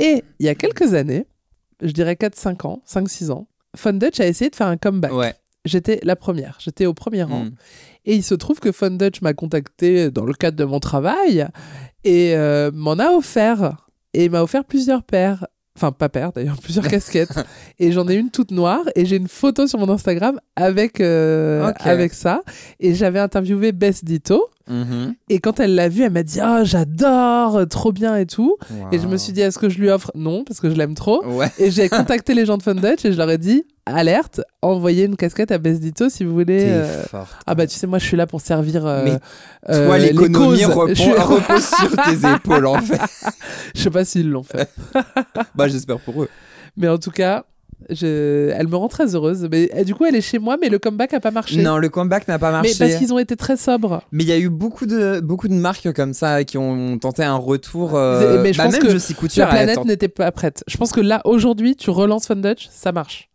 [0.00, 1.26] Et il y a quelques années,
[1.82, 5.12] je dirais 4-5 ans, 5-6 ans, Fun Dutch a essayé de faire un comeback.
[5.12, 5.34] Ouais.
[5.64, 7.44] J'étais la première, j'étais au premier rang.
[7.44, 7.52] Mm.
[8.06, 11.46] Et il se trouve que Fun Dutch m'a contacté dans le cadre de mon travail
[12.02, 13.76] et euh, m'en a offert.
[14.14, 15.46] Et il m'a offert plusieurs paires.
[15.76, 17.38] Enfin, pas paires d'ailleurs, plusieurs casquettes.
[17.78, 18.84] Et j'en ai une toute noire.
[18.96, 22.42] Et j'ai une photo sur mon Instagram avec, euh, avec ça.
[22.80, 24.48] Et j'avais interviewé Bess Ditto.
[25.28, 28.56] Et quand elle l'a vue, elle m'a dit Oh, j'adore, trop bien et tout.
[28.92, 30.10] Et je me suis dit Est-ce que je lui offre?
[30.14, 31.24] Non, parce que je l'aime trop.
[31.26, 31.48] Ouais.
[31.58, 35.04] Et j'ai contacté les gens de Fun Dutch et je leur ai dit Alerte, envoyez
[35.06, 36.64] une casquette à Bess Ditto si vous voulez.
[36.68, 37.28] Euh, forte.
[37.46, 39.18] ah bah tu sais moi je suis là pour servir euh, Mais
[39.74, 43.00] euh, Toi, l'économie suis- repose sur tes épaules, en fait.
[43.74, 44.70] je sais pas s'ils l'ont fait
[45.56, 46.28] Bah, j'espère pour eux.
[46.76, 47.44] mais en tout cas
[47.88, 48.50] je...
[48.50, 49.48] elle me rend très heureuse.
[49.50, 51.62] Mais euh, du coup elle est chez moi mais le comeback a pas marché.
[51.62, 52.74] Non, le comeback n'a pas marché.
[52.78, 54.02] mais parce qu'ils ont été très sobres.
[54.12, 57.22] Mais il y a eu beaucoup de, beaucoup de marques comme ça qui ont tenté
[57.24, 57.94] un retour.
[57.94, 60.62] euh, mais je bah, pense même que Couture la planète n'était pas prête.
[60.66, 63.29] Je pense que là aujourd'hui tu relances Fun Dutch ça marche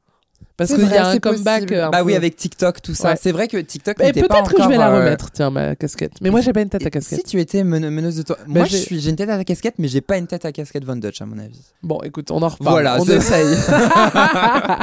[0.57, 1.73] parce qu'il y a un comeback possible.
[1.73, 3.11] euh, un Bah oui, avec TikTok, tout ça.
[3.11, 3.15] Ouais.
[3.21, 5.49] C'est vrai que TikTok et n'était pas peut-être que je vais la euh, remettre tiens
[5.49, 7.89] ma casquette mais moi j'ai pas une tête à Et casquette Si tu étais mene-
[7.89, 8.37] meneuse de toi?
[8.39, 10.45] Bah, Moi, j'ai- je suis- j'ai une tête à casquette, mais j'ai pas une tête
[10.45, 11.61] à casquette Von Dutch, à mon avis.
[11.83, 13.55] bon écoute on en reparle Voilà, on c'est- essaye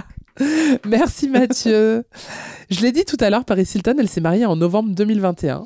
[0.86, 2.04] Merci Mathieu.
[2.70, 5.64] Je l'ai dit tout à l'heure, Paris Hilton, elle s'est mariée en novembre 2021.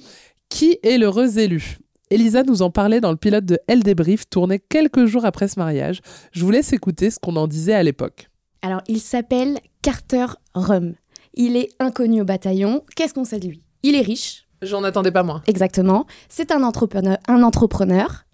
[0.49, 1.79] Qui est l'heureuse élue
[2.11, 5.59] Elisa nous en parlait dans le pilote de Elle débrief, tourné quelques jours après ce
[5.59, 6.01] mariage.
[6.33, 8.29] Je vous laisse écouter ce qu'on en disait à l'époque.
[8.63, 10.95] Alors, il s'appelle Carter Rum.
[11.35, 12.83] Il est inconnu au bataillon.
[12.97, 13.63] Qu'est-ce qu'on sait de lui?
[13.85, 14.49] Il est riche.
[14.61, 15.45] J'en attendais pas moins.
[15.47, 16.07] Exactement.
[16.29, 18.25] C'est un entrepreneur, un entrepreneur.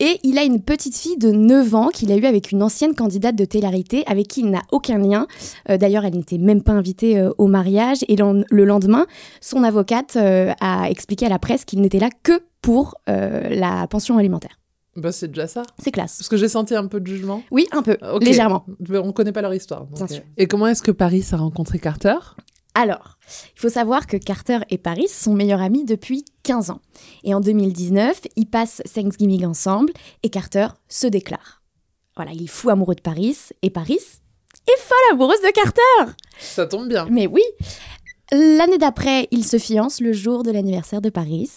[0.00, 2.94] Et il a une petite fille de 9 ans qu'il a eue avec une ancienne
[2.94, 3.66] candidate de télé
[4.06, 5.26] avec qui il n'a aucun lien.
[5.68, 7.98] Euh, D'ailleurs, elle n'était même pas invitée euh, au mariage.
[8.08, 9.06] Et le, le lendemain,
[9.42, 14.16] son avocate euh, a expliqué à la presse qu'il n'était là que pour la pension
[14.16, 14.61] alimentaire.
[14.96, 15.62] Bah, c'est déjà ça.
[15.78, 16.18] C'est classe.
[16.18, 17.42] Parce que j'ai senti un peu de jugement.
[17.50, 18.66] Oui, un peu, légèrement.
[18.90, 19.86] On connaît pas leur histoire.
[19.86, 20.08] donc, Bien euh.
[20.08, 20.22] sûr.
[20.36, 22.16] Et comment est-ce que Paris a rencontré Carter?
[22.74, 23.18] Alors,
[23.54, 26.80] il faut savoir que Carter et Paris sont meilleurs amis depuis 15 ans.
[27.22, 31.62] Et en 2019, ils passent Thanksgiving ensemble et Carter se déclare.
[32.16, 34.00] Voilà, il est fou amoureux de Paris et Paris
[34.66, 36.12] est folle amoureuse de Carter.
[36.38, 37.06] Ça tombe bien.
[37.10, 37.42] Mais oui.
[38.32, 41.50] L'année d'après, ils se fiancent le jour de l'anniversaire de Paris.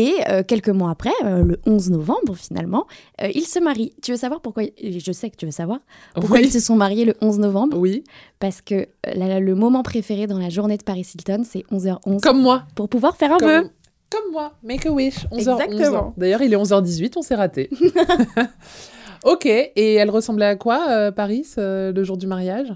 [0.00, 2.86] Et euh, quelques mois après, euh, le 11 novembre finalement,
[3.20, 3.92] euh, ils se marient.
[4.00, 5.80] Tu veux savoir pourquoi Je sais que tu veux savoir.
[6.14, 6.44] Pourquoi Oui.
[6.44, 7.76] ils se sont mariés le 11 novembre?
[7.76, 8.04] Oui.
[8.38, 12.20] Parce que la- le moment préféré dans la journée de Paris Hilton, c'est 11h11.
[12.20, 12.62] Comme moi.
[12.76, 13.70] Pour pouvoir faire un Comme, vœu.
[14.10, 14.52] comme moi.
[14.62, 15.26] Make a wish.
[15.32, 15.62] 11h11.
[15.64, 16.14] Exactement.
[16.16, 17.68] D'ailleurs, il est 11h18, on s'est raté.
[19.24, 19.46] ok.
[19.46, 22.72] Et elle ressemblait à quoi, euh, Paris, euh, le jour du mariage?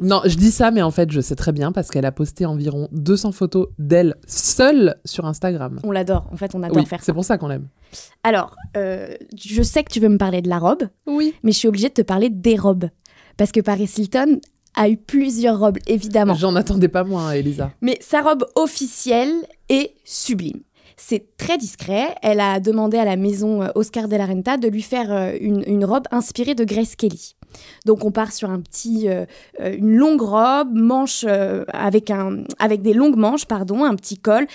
[0.00, 2.46] Non, je dis ça, mais en fait, je sais très bien parce qu'elle a posté
[2.46, 5.80] environ 200 photos d'elle seule sur Instagram.
[5.84, 6.28] On l'adore.
[6.32, 7.06] En fait, on adore Oui, faire ça.
[7.06, 7.68] c'est pour ça qu'on l'aime.
[8.22, 11.34] Alors, euh, je sais que tu veux me parler de la robe, Oui.
[11.42, 12.88] mais je suis obligée de te parler des robes.
[13.36, 14.40] Parce que Paris Hilton
[14.74, 16.34] a eu plusieurs robes, évidemment.
[16.34, 17.70] J'en attendais pas moins, hein, Elisa.
[17.82, 19.32] Mais sa robe officielle
[19.68, 20.60] est sublime.
[20.96, 22.14] C'est très discret.
[22.22, 25.32] Elle a demandé à la maison euh, Oscar de la Renta de lui faire euh,
[25.40, 27.34] une, une robe inspirée de Grace Kelly.
[27.84, 29.24] Donc on part sur un petit, euh,
[29.60, 34.18] euh, une longue robe, manche euh, avec un, avec des longues manches, pardon, un petit
[34.18, 34.46] col,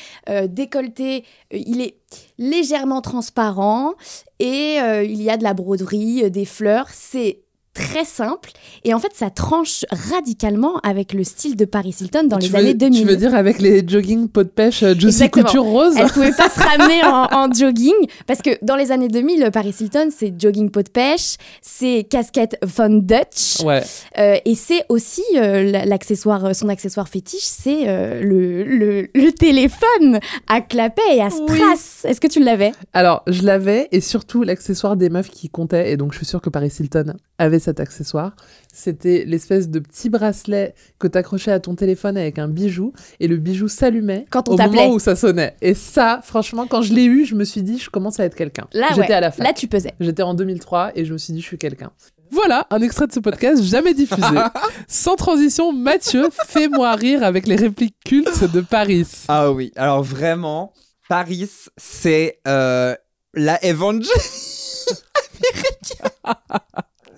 [0.48, 1.24] décolleté.
[1.52, 1.96] il est
[2.38, 3.94] légèrement transparent
[4.40, 6.88] et il y a de la broderie, des fleurs.
[6.92, 7.42] C'est
[7.78, 8.52] très simple
[8.84, 12.50] et en fait ça tranche radicalement avec le style de Paris Hilton dans tu les
[12.50, 13.02] veux, années 2000.
[13.02, 15.30] Tu veux dire avec les jogging pot de pêche euh, Juicy.
[15.30, 17.94] Couture rose Elle pouvait pas se ramener en, en jogging
[18.26, 22.58] parce que dans les années 2000, Paris Hilton, c'est jogging pot de pêche, c'est casquette
[22.63, 23.84] Von Dutch Ouais.
[24.18, 30.20] euh, et c'est aussi euh, l'accessoire, son accessoire fétiche, c'est euh, le, le, le téléphone
[30.48, 32.06] à clapet et à strass.
[32.06, 32.72] Est-ce que tu l'avais?
[32.94, 36.42] Alors, je l'avais, et surtout l'accessoire des meufs qui comptait, et donc je suis sûre
[36.42, 38.34] que Paris Hilton avait cet accessoire.
[38.74, 43.36] C'était l'espèce de petit bracelet que t'accrochais à ton téléphone avec un bijou, et le
[43.38, 45.56] bijou s'allumait Quand on au moment où ça sonnait.
[45.62, 48.36] Et ça, franchement, quand je l'ai eu, je me suis dit, je commence à être
[48.36, 48.68] quelqu'un.
[48.72, 49.14] Là, J'étais ouais.
[49.14, 49.46] à la fac.
[49.46, 49.94] Là, tu pesais.
[50.00, 51.92] J'étais en 2003, et je me suis dit, je suis quelqu'un.
[52.32, 54.38] Voilà, un extrait de ce podcast jamais diffusé.
[54.88, 59.08] Sans transition, Mathieu, fais-moi rire avec les répliques cultes de Paris.
[59.28, 60.74] Ah oui, alors vraiment,
[61.10, 62.96] Paris, c'est euh,
[63.34, 64.10] la évangélie
[65.42, 66.12] américaine.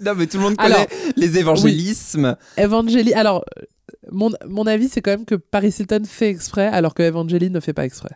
[0.04, 2.36] Non, mais tout le monde connaît Alors, les évangélismes.
[2.58, 3.14] Evangélie.
[3.14, 3.64] Alors, euh,
[4.12, 7.60] mon, mon avis, c'est quand même que Paris Hilton fait exprès, alors que Evangélie ne
[7.60, 8.16] fait pas exprès.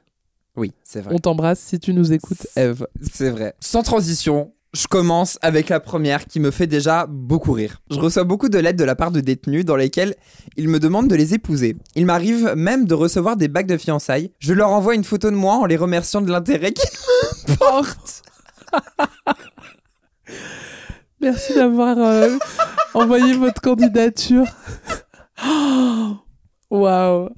[0.55, 1.13] Oui, c'est vrai.
[1.15, 2.85] On t'embrasse si tu nous écoutes, Eve.
[3.01, 3.55] C'est vrai.
[3.59, 7.81] Sans transition, je commence avec la première qui me fait déjà beaucoup rire.
[7.89, 10.15] Je reçois beaucoup de lettres de la part de détenus dans lesquelles
[10.57, 11.75] ils me demandent de les épouser.
[11.95, 14.31] Il m'arrive même de recevoir des bagues de fiançailles.
[14.39, 18.23] Je leur envoie une photo de moi en les remerciant de l'intérêt qu'ils portent.
[21.23, 22.37] Merci d'avoir euh,
[22.93, 24.45] envoyé votre candidature.
[26.69, 27.29] Waouh.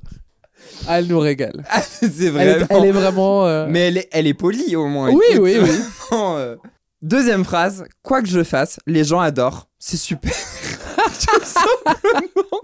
[0.87, 1.63] Ah, Elle nous régale.
[1.81, 2.67] c'est Elle est, vraiment.
[2.69, 3.45] elle est vraiment.
[3.47, 5.09] euh, Mais elle est, elle est polie au moins.
[5.11, 5.69] Oui, Écoute, oui, oui.
[6.09, 6.55] vraiment, euh.
[7.01, 9.67] Deuxième phrase, quoi que je fasse, les gens adorent.
[9.79, 10.31] C'est super.
[10.97, 12.61] Tout simplement.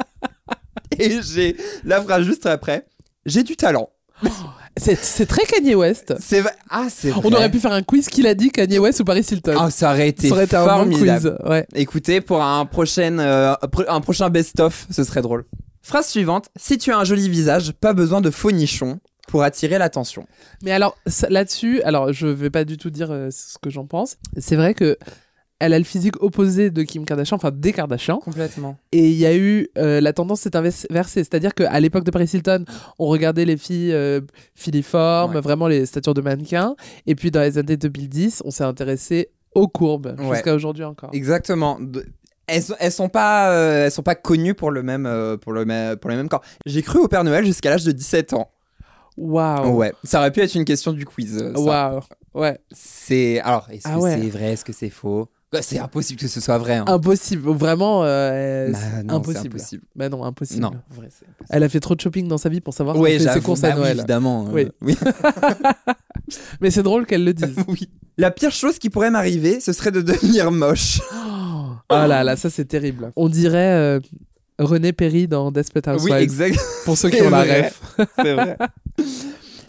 [0.97, 2.85] Et j'ai la phrase juste après.
[3.25, 3.89] J'ai du talent.
[4.81, 6.13] C'est très Kanye West.
[6.19, 6.43] C'est.
[6.69, 9.25] Ah, c'est On aurait pu faire un quiz qu'il a dit Kanye West ou Paris
[9.29, 9.55] Hilton.
[9.57, 11.37] Ah, ça aurait été, Ça aurait été un formidable.
[11.39, 11.49] quiz.
[11.49, 11.65] Ouais.
[11.75, 13.53] Écoutez, pour un prochain, euh,
[13.87, 15.45] un prochain best-of, ce serait drôle.
[15.83, 16.47] Phrase suivante.
[16.55, 20.25] Si tu as un joli visage, pas besoin de faux nichons pour attirer l'attention.
[20.63, 20.97] Mais alors
[21.29, 24.17] là-dessus, alors je vais pas du tout dire euh, ce que j'en pense.
[24.37, 24.97] C'est vrai que
[25.61, 28.17] elle a le physique opposé de Kim Kardashian, enfin des Kardashian.
[28.17, 28.77] Complètement.
[28.91, 30.87] Et il y a eu euh, la tendance s'est inversée,
[31.23, 32.65] c'est-à-dire qu'à l'époque de Paris Hilton,
[32.99, 34.21] on regardait les filles euh,
[34.55, 35.41] filiformes, Ouais.
[35.41, 36.75] vraiment les statures de mannequins.
[37.07, 40.35] Et puis dans les années 2010, on s'est intéressé aux courbes Ouais.
[40.35, 41.09] jusqu'à aujourd'hui encore.
[41.13, 41.77] Exactement.
[41.79, 42.05] De-
[42.47, 45.63] Elles, elles sont pas, euh, elles sont pas connues pour le même, euh, pour le
[45.65, 46.41] même, pour le même corps.
[46.65, 48.49] J'ai cru au Père Noël jusqu'à l'âge de 17 ans.
[49.17, 49.75] Waouh.
[49.77, 49.93] Ouais.
[50.03, 51.37] Ça aurait pu être une question du quiz.
[51.41, 51.53] euh.
[51.55, 52.01] Waouh.
[52.33, 52.57] Ouais.
[52.71, 54.17] C'est alors est-ce Ah que ouais.
[54.21, 55.27] c'est vrai, est-ce que c'est faux?
[55.59, 56.75] C'est impossible que ce soit vrai.
[56.75, 56.85] hein.
[56.87, 59.47] Impossible, vraiment euh, Bah, c'est non, impossible.
[59.57, 59.83] impossible.
[59.95, 60.61] Bah non, impossible.
[60.61, 60.71] Non.
[60.89, 61.31] Vrai, impossible.
[61.49, 63.41] Elle a fait trop de shopping dans sa vie pour savoir Oui, qu'elle fait ses
[63.41, 63.97] courses bah à oui, Noël.
[63.97, 64.47] évidemment.
[64.47, 64.67] euh, Oui.
[64.81, 64.95] oui.
[66.61, 67.55] Mais c'est drôle qu'elle le dise.
[67.67, 67.89] Oui.
[68.17, 71.01] La pire chose qui pourrait m'arriver, ce serait de devenir moche.
[71.13, 73.11] Oh là là, ça c'est terrible.
[73.17, 73.99] On dirait euh,
[74.59, 76.13] René Perry dans Desperate Housewives.
[76.15, 76.59] Oui, exact.
[76.85, 77.81] Pour ceux qui ont la ref.
[78.17, 78.57] C'est vrai.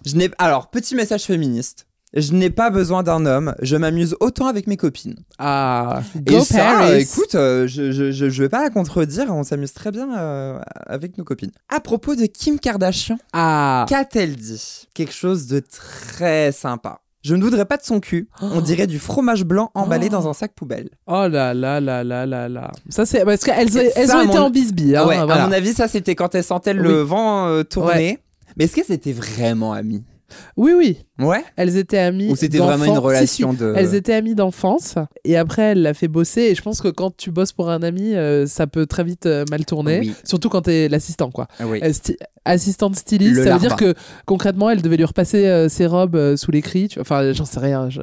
[0.06, 1.86] Je n'ai alors petit message féministe.
[2.14, 3.54] Je n'ai pas besoin d'un homme.
[3.62, 5.16] Je m'amuse autant avec mes copines.
[5.38, 6.90] Ah, Et go ça, Paris.
[6.92, 9.26] euh, écoute, euh, je, je, je, je vais pas la contredire.
[9.34, 11.52] On s'amuse très bien euh, avec nos copines.
[11.74, 14.88] À propos de Kim Kardashian, Ah, qu'a-t-elle dit?
[14.94, 17.00] Quelque chose de très sympa.
[17.22, 18.28] Je ne voudrais pas de son cul.
[18.40, 20.12] On dirait du fromage blanc emballé Oh.
[20.12, 20.90] dans un sac poubelle.
[21.06, 22.72] oh là là là là là là.
[22.88, 24.96] Ça c'est parce qu'elles elles Ça, ont été en bisbille.
[24.96, 25.44] Hein, ouais, voilà.
[25.44, 28.18] À mon avis, ça c'était quand elle sentait le vent euh, tourner.
[28.56, 30.02] Mais est-ce que c'était vraiment ami
[30.56, 30.98] Oui oui.
[31.18, 31.44] Ouais.
[31.56, 32.30] Elles étaient amies.
[32.30, 33.62] Ou c'était vraiment une relation Si, si.
[33.62, 36.42] de- Elles étaient amies d'enfance et après elle l'a fait bosser.
[36.42, 39.26] Et je pense que quand tu bosses pour un ami, euh, ça peut très vite
[39.26, 40.00] euh, mal tourner.
[40.00, 40.14] Oui.
[40.24, 41.46] Surtout quand t'es l'assistant quoi.
[41.60, 41.80] Ah oui.
[41.82, 43.94] Euh, sti- assistante styliste, Le ça veut dire que
[44.26, 46.88] concrètement elle devait lui repasser ses robes sous les cris.
[46.88, 47.02] tu vois.
[47.02, 47.88] Enfin j'en sais rien.
[47.88, 48.00] Je,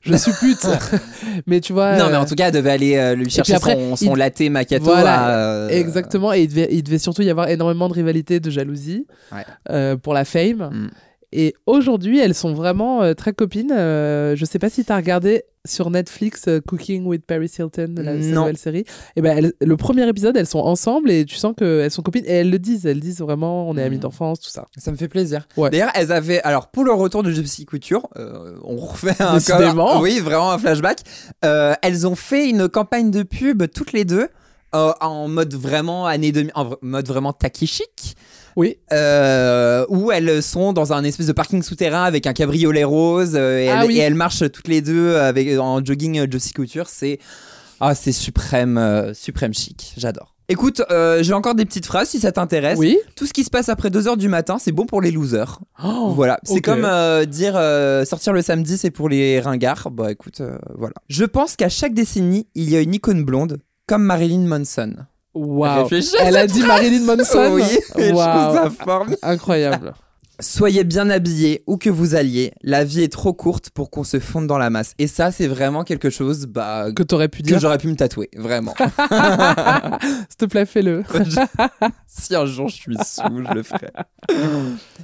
[0.00, 0.66] je suppute.
[1.46, 1.98] mais tu vois.
[1.98, 4.40] Non, mais en tout cas, elle devait aller lui chercher après, son, son il- latte
[4.40, 4.84] macchiato.
[4.84, 8.50] Voilà, à, Exactement, et il devait, il devait surtout y avoir énormément de rivalité, de
[8.50, 9.96] jalousie Ouais.
[9.98, 10.70] pour la fame.
[10.72, 10.90] Mm.
[11.32, 13.72] Et aujourd'hui, elles sont vraiment euh, très copines.
[13.72, 17.94] Euh, je sais pas si tu as regardé sur Netflix euh, Cooking with Paris Hilton,
[17.96, 18.84] la, nouvelle série.
[19.16, 22.24] Et ben, elles- le premier épisode, elles sont ensemble et tu sens qu'elles sont copines.
[22.26, 24.00] Et elles le disent, elles disent vraiment, on est amies Mm.
[24.00, 24.66] d'enfance, tout ça.
[24.76, 25.46] Ça me fait plaisir.
[25.56, 25.70] Ouais.
[25.70, 26.42] D'ailleurs, elles avaient.
[26.42, 29.34] Alors, pour le retour de Gypsy Couture, euh, on refait un.
[29.34, 30.00] Décidément.
[30.02, 30.98] Oui, vraiment un flashback.
[31.42, 34.28] Elles ont fait une campagne de pub toutes les deux.
[34.72, 38.16] en mode vraiment année 2000, en mode vraiment tacky chic,
[38.56, 38.76] Oui.
[38.92, 43.58] euh, où elles sont dans un espèce de parking souterrain avec un cabriolet rose euh,
[43.58, 43.96] et, Ah elles, oui.
[43.96, 46.88] et elles marchent toutes les deux avec en jogging euh, Gypsy Couture.
[46.88, 47.18] C'est
[47.80, 49.94] ah, c'est suprême, euh, suprême chic.
[49.96, 50.36] J'adore.
[50.48, 50.82] Écoute,
[51.20, 52.78] j'ai encore des petites phrases si ça t'intéresse.
[52.78, 52.98] Oui.
[53.16, 55.60] Tout ce qui se passe après 2h du matin, c'est bon pour les losers.
[55.82, 56.86] Oh, voilà, c'est comme
[57.26, 57.54] dire
[58.06, 59.90] sortir le samedi, c'est pour les ringards.
[59.90, 60.42] Bah écoute,
[60.76, 60.94] voilà.
[61.08, 64.94] Je pense qu'à chaque décennie, il y a une icône blonde, comme Marilyn Manson.
[65.34, 65.86] À
[66.26, 66.62] Elle a dit.
[66.62, 67.52] Marilyn Manson.
[67.52, 67.62] Oui,
[67.96, 69.18] je ça formidable.
[69.22, 69.94] Incroyable.
[70.40, 72.52] Soyez bien habillés, où que vous alliez.
[72.62, 74.94] La vie est trop courte pour qu'on se fonde dans la masse.
[74.98, 77.60] Et ça, c'est vraiment quelque chose bah, Que t'aurais pu que dire.
[77.60, 78.74] j'aurais pu me tatouer, vraiment.
[80.00, 81.04] S'il te plaît, fais-le.
[82.08, 83.90] si un jour je suis sous, je le ferai.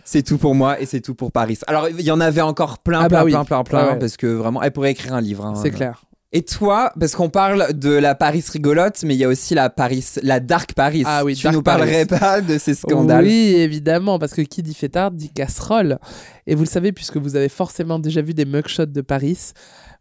[0.04, 1.58] C'est tout pour moi et c'est tout pour Paris.
[1.68, 3.30] Alors, il y en avait encore plein, Ah plein, bah oui.
[3.32, 3.98] plein, plein, plein, ouais.
[3.98, 5.44] parce que vraiment, elle pourrait écrire un livre.
[5.46, 5.54] hein.
[5.62, 6.02] C'est clair.
[6.30, 9.70] Et toi, parce qu'on parle de la Paris rigolote, mais il y a aussi la
[9.70, 11.02] Paris, la dark Paris.
[11.06, 14.62] Ah oui, tu dark nous parlerais pas de ces scandales Oui, évidemment, parce que qui
[14.62, 15.98] dit fêtard dit casserole.
[16.46, 19.52] Et vous le savez, puisque vous avez forcément déjà vu des mugshots de Paris,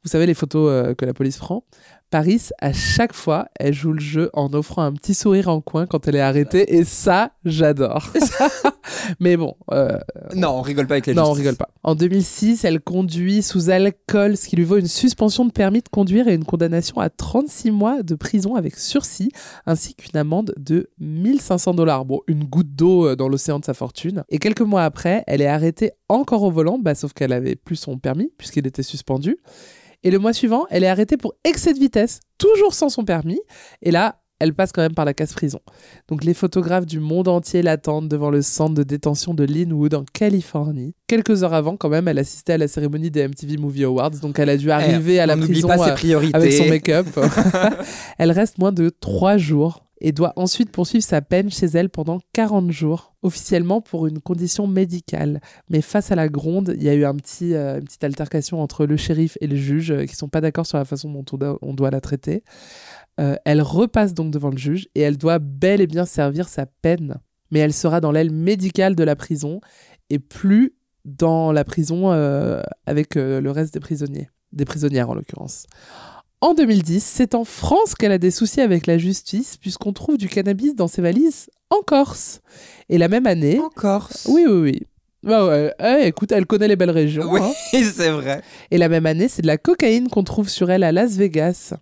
[0.04, 1.64] vous savez les photos euh, que la police prend.
[2.10, 5.86] Paris, à chaque fois, elle joue le jeu en offrant un petit sourire en coin
[5.86, 8.12] quand elle est arrêtée, et ça, j'adore.
[9.20, 9.98] Mais bon, euh,
[10.34, 11.70] Non, on rigole pas avec la non, on rigole pas.
[11.84, 15.90] En 2006, elle conduit sous alcool, ce qui lui vaut une suspension de permis de
[15.90, 19.30] conduire et une condamnation à 36 mois de prison avec sursis,
[19.66, 22.06] ainsi qu'une amende de 1500 dollars.
[22.06, 24.24] Bon, une goutte d'eau euh, dans l'océan de sa fortune.
[24.30, 27.76] Et quelques mois après, elle est arrêtée encore au volant, bah, sauf qu'elle avait plus
[27.76, 29.38] son permis, puisqu'il était suspendu.
[30.04, 33.40] Et le mois suivant, elle est arrêtée pour excès de vitesse, toujours sans son permis.
[33.82, 35.60] Et là, elle passe quand même par la casse prison.
[36.08, 40.04] Donc les photographes du monde entier l'attendent devant le centre de détention de Linwood en
[40.14, 40.94] Californie.
[41.08, 44.38] Quelques heures avant, quand même, elle assistait à la cérémonie des MTV Movie Awards, donc
[44.38, 47.08] elle a dû arriver Eh, à la prison pas ses euh, avec son make-up.
[48.20, 52.20] elle reste moins de trois jours et doit ensuite poursuivre sa peine chez elle pendant
[52.34, 55.42] 40 jours, officiellement pour une condition médicale.
[55.70, 58.62] Mais face à la gronde, il y a eu un petit, euh, une petite altercation
[58.62, 61.26] entre le shérif et le juge euh, qui sont pas d'accord sur la façon dont
[61.62, 62.44] on doit, la traiter.
[63.20, 66.66] Euh, elle repasse donc devant le juge et elle doit bel et bien servir sa
[66.66, 67.18] peine.
[67.50, 69.62] Mais elle sera dans l'aile médicale de la prison
[70.10, 75.66] et plus dans la prison euh, avec le reste des prisonniers, des prisonnières en l'occurrence.
[76.40, 80.30] En 2010, c'est en France qu'elle a des soucis avec la justice puisqu'on trouve du
[80.30, 82.42] cannabis dans ses valises en Corse.
[82.90, 83.60] Et la même année...
[83.60, 84.28] En Corse.
[84.30, 84.82] Oui, oui, oui.
[85.28, 87.26] Bah ouais, ouais, écoute, elle connaît les belles régions.
[87.30, 87.52] Oui, hein.
[87.94, 88.42] c'est vrai.
[88.72, 91.74] Et la même année, c'est de la cocaïne qu'on trouve sur elle à Las Vegas.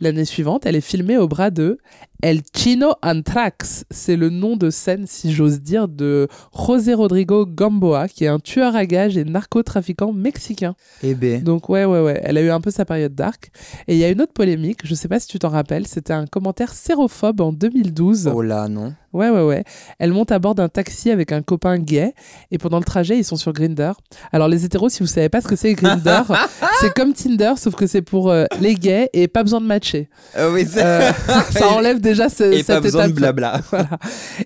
[0.00, 1.76] L'année suivante, elle est filmée au bras de
[2.22, 3.84] El Chino Anthrax.
[3.90, 8.38] C'est le nom de scène, si j'ose dire, de José Rodrigo Gamboa, qui est un
[8.38, 10.74] tueur à gages et narcotrafiquant mexicain.
[11.02, 11.42] Eh ben.
[11.42, 13.50] Donc ouais, ouais, ouais, elle a eu un peu sa période dark.
[13.86, 16.14] Et il y a une autre polémique, je sais pas si tu t'en rappelles, c'était
[16.14, 18.30] un commentaire sérophobe en 2012.
[18.34, 18.94] Oh là, non.
[19.14, 19.64] Ouais, ouais, ouais.
[19.98, 22.12] Elle monte à bord d'un taxi avec un copain gay
[22.50, 23.92] et pendant le trajet, ils sont sur Grinder.
[24.32, 26.22] Alors, les hétéros, si vous savez pas ce que c'est Grinder,
[26.80, 30.08] c'est comme Tinder, sauf que c'est pour euh, les gays et pas besoin de matcher.
[30.36, 31.12] Euh, oui, Euh,
[31.50, 33.60] ça enlève déjà ce, Et pas cette besoin de blabla.
[33.70, 33.98] Voilà.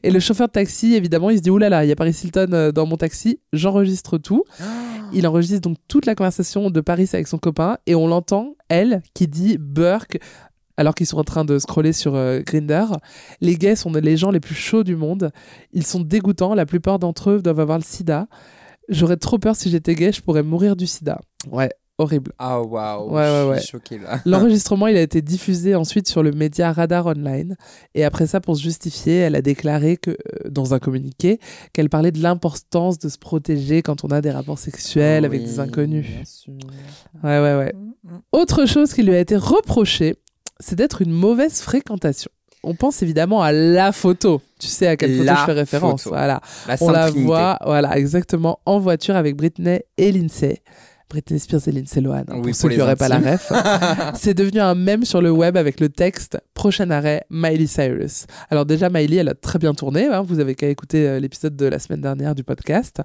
[0.03, 2.49] Et le chauffeur de taxi, évidemment, il se dit là, il y a Paris Hilton
[2.53, 4.45] euh, dans mon taxi, j'enregistre tout.
[5.13, 9.03] Il enregistre donc toute la conversation de Paris avec son copain et on l'entend, elle,
[9.15, 10.19] qui dit Burke.
[10.79, 12.87] Alors qu'ils sont en train de scroller sur euh, Grinder,
[13.43, 15.31] les gays sont les gens les plus chauds du monde.
[15.73, 16.55] Ils sont dégoûtants.
[16.55, 18.29] La plupart d'entre eux doivent avoir le sida.
[18.89, 21.21] J'aurais trop peur si j'étais gay, je pourrais mourir du sida.
[21.51, 21.69] Ouais,
[21.99, 22.33] horrible.
[22.39, 23.59] Ah waouh, Ouais, ouais, je ouais.
[23.61, 24.21] suis choqué là.
[24.25, 27.57] L'enregistrement, il a été diffusé ensuite sur le média Radar Online.
[27.95, 30.17] Et après ça, pour se justifier, elle a déclaré que, euh,
[30.49, 31.39] dans un communiqué
[31.73, 35.59] qu'elle parlait de l'importance de se protéger quand on a des rapports sexuels avec des
[35.61, 36.07] inconnus.
[36.07, 36.55] bien sûr.
[37.25, 37.75] Ouais, ouais, ouais.
[38.33, 40.15] Autre chose qui lui a été reprochée,
[40.61, 42.31] c'est d'être une mauvaise fréquentation.
[42.65, 44.43] On pense évidemment à la photo.
[44.59, 46.03] Tu sais à quelle photo La je fais référence.
[46.03, 46.17] photo.
[46.17, 46.41] Voilà.
[46.67, 50.63] La On la voit, voilà, exactement, en voiture avec Britney et Lindsay.
[51.09, 53.51] Britney Spears et Lindsay Lohan, hein, Oui, pour ceux qui n'auraient pas la ref.
[54.15, 58.27] C'est devenu un mème sur le web avec le texte Prochain arrêt, Miley Cyrus.
[58.51, 60.05] Alors déjà, Miley, elle a très bien tourné.
[60.07, 63.01] hein, vous avez qu'à écouter euh, l'épisode de la semaine dernière du podcast.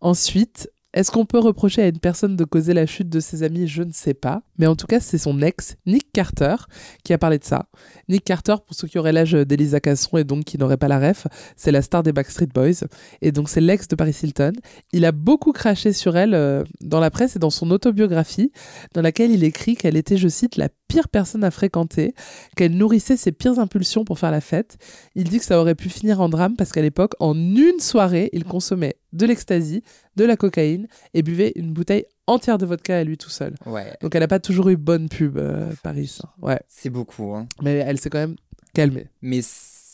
[0.00, 3.68] Ensuite, est-ce qu'on peut reprocher à une personne de causer la chute de ses amis?
[3.68, 4.42] Je ne sais pas.
[4.58, 6.56] Mais en tout cas, c'est son ex, Nick Carter,
[7.04, 7.66] qui a parlé de ça.
[8.08, 10.98] Nick Carter, pour ceux qui auraient l'âge d'Elisa Casson et donc qui n'auraient pas la
[10.98, 12.86] ref, c'est la star des Backstreet Boys.
[13.22, 14.52] Et donc, c'est l'ex de Paris Hilton.
[14.92, 18.50] Il a beaucoup craché sur elle euh, dans la presse et dans son autobiographie,
[18.92, 22.14] dans laquelle il écrit qu'elle était, je cite, la pire personne à fréquenter,
[22.56, 24.76] qu'elle nourrissait ses pires impulsions pour faire la fête.
[25.14, 28.28] Il dit que ça aurait pu finir en drame parce qu'à l'époque, en une soirée,
[28.32, 29.84] il consommait de l'ecstasy,
[30.16, 33.54] de la cocaïne et buvait une bouteille entière de vodka à lui tout seul.
[33.66, 33.96] Ouais.
[34.02, 36.18] Donc elle n'a pas toujours eu bonne pub, euh, Paris.
[36.24, 36.28] hein.
[36.42, 36.58] Ouais.
[36.66, 37.46] C'est beaucoup, hein.
[37.62, 38.34] Mais elle s'est quand même
[38.74, 39.06] calmée.
[39.22, 39.40] Mais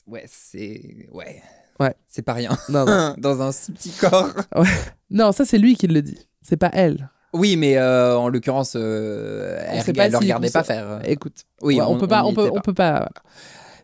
[0.06, 1.42] ouais, c'est ouais.
[1.78, 1.94] Ouais.
[2.08, 2.56] C'est pas rien.
[2.70, 3.14] Non, non.
[3.18, 4.30] Dans un petit corps.
[4.54, 4.66] Ouais.
[5.10, 6.26] Non, ça c'est lui qui le dit.
[6.40, 7.10] C'est pas elle.
[7.32, 11.00] Oui, mais euh, en l'occurrence, euh, On elle, pas le regardait pas faire.
[11.04, 12.60] Écoute, Oui, ouais, on, on- peut pas, on peut, était on pas.
[12.62, 12.90] peut pas.
[12.92, 13.10] voilà.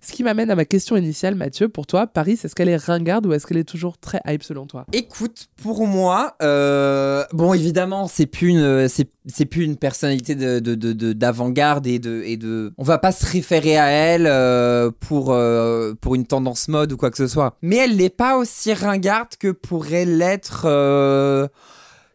[0.05, 1.69] Ce qui m'amène à ma question initiale, Mathieu.
[1.69, 4.67] Pour toi, Paris, est-ce qu'elle est ringarde ou est-ce qu'elle est toujours très hype selon
[4.67, 4.85] toi?
[4.93, 10.59] Écoute, pour moi, euh, bon, évidemment, c'est plus une, c'est, c'est plus une personnalité de,
[10.59, 14.27] de, de- de- d'avant-garde et de, et de, on va pas se référer à elle
[14.27, 17.55] euh, pour, euh, pour une tendance mode ou quoi que ce soit.
[17.63, 20.63] Mais elle n'est pas aussi ringarde que pourrait l'être.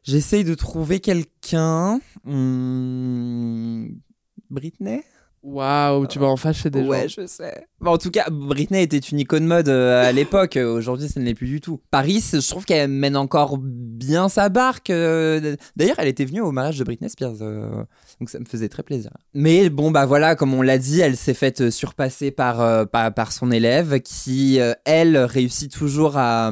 [0.07, 1.99] J'essaye de trouver quelqu'un.
[2.23, 3.87] Hmm,
[4.49, 5.01] Britney?
[5.43, 7.21] Waouh, tu vas en fâcher des Ouais, gens.
[7.21, 7.65] je sais.
[7.79, 10.57] Bon, en tout cas, Britney était une icône mode euh, à l'époque.
[10.57, 11.79] Euh, Aujourd'hui, ça ne l'est plus du tout.
[11.91, 14.89] Paris, je trouve qu'elle mène encore bien sa barque.
[14.89, 15.55] euh.
[15.75, 17.35] D'ailleurs, elle était venue au mariage de Britney Spears.
[17.41, 17.83] euh,
[18.19, 19.11] Donc, ça me faisait très plaisir.
[19.33, 23.13] Mais bon, bah voilà, comme on l'a dit, elle s'est faite surpasser par, euh, par,
[23.13, 26.51] par son élève qui, elle, réussit toujours à,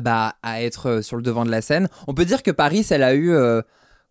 [0.00, 1.88] bah, à être euh, sur le devant de la scène.
[2.06, 3.30] On peut dire que Paris, elle a eu.
[3.32, 3.62] euh,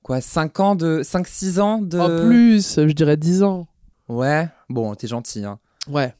[0.03, 1.97] Quoi, 5 ans de 5-6 ans de.
[1.99, 3.67] En plus, je dirais 10 ans.
[4.07, 5.43] Ouais, bon, t'es gentil.
[5.43, 5.57] Hein.
[5.89, 6.13] Ouais.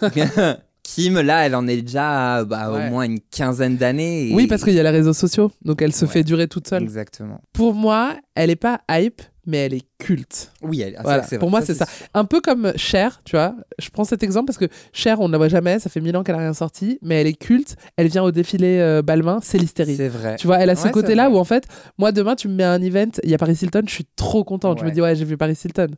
[0.82, 2.86] Kim, là, elle en est déjà à bah, Ouais.
[2.86, 4.30] au moins une quinzaine d'années.
[4.30, 6.10] et- Oui, parce qu'il y a les réseaux sociaux, donc elle se Ouais.
[6.12, 6.82] fait durer toute seule.
[6.82, 7.40] Exactement.
[7.52, 10.52] Pour moi, elle est pas hype, mais elle est culte.
[10.62, 11.86] Oui, elle, ah, Voilà, ça, c'est pour moi, c'est ça.
[12.14, 13.54] Un peu comme Cher, tu vois.
[13.78, 16.16] Je prends cet exemple parce que Cher, on ne la voit jamais, ça fait mille
[16.16, 17.76] ans qu'elle a rien sorti, mais elle est culte.
[17.96, 19.96] Elle vient au défilé euh, Balmain, c'est l'hystérie.
[19.96, 20.36] C'est vrai.
[20.36, 21.64] Tu vois, elle a ce Ouais, côté-là où en fait,
[21.98, 24.44] moi demain, tu me mets un event, il y a Paris Hilton, je suis trop
[24.44, 24.78] contente.
[24.78, 24.94] Je me Ouais.
[24.94, 25.88] dis, ouais, j'ai vu Paris Hilton.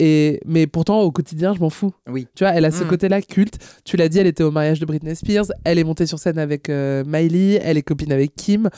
[0.00, 1.92] Et, mais pourtant, au quotidien, je m'en fous.
[2.08, 2.26] Oui.
[2.34, 2.88] Tu vois, elle a ce Mm.
[2.88, 3.58] côté-là culte.
[3.84, 5.46] Tu l'as dit, elle était au mariage de Britney Spears.
[5.64, 7.60] Elle est montée sur scène avec euh, Miley.
[7.62, 8.68] Elle est copine avec Kim.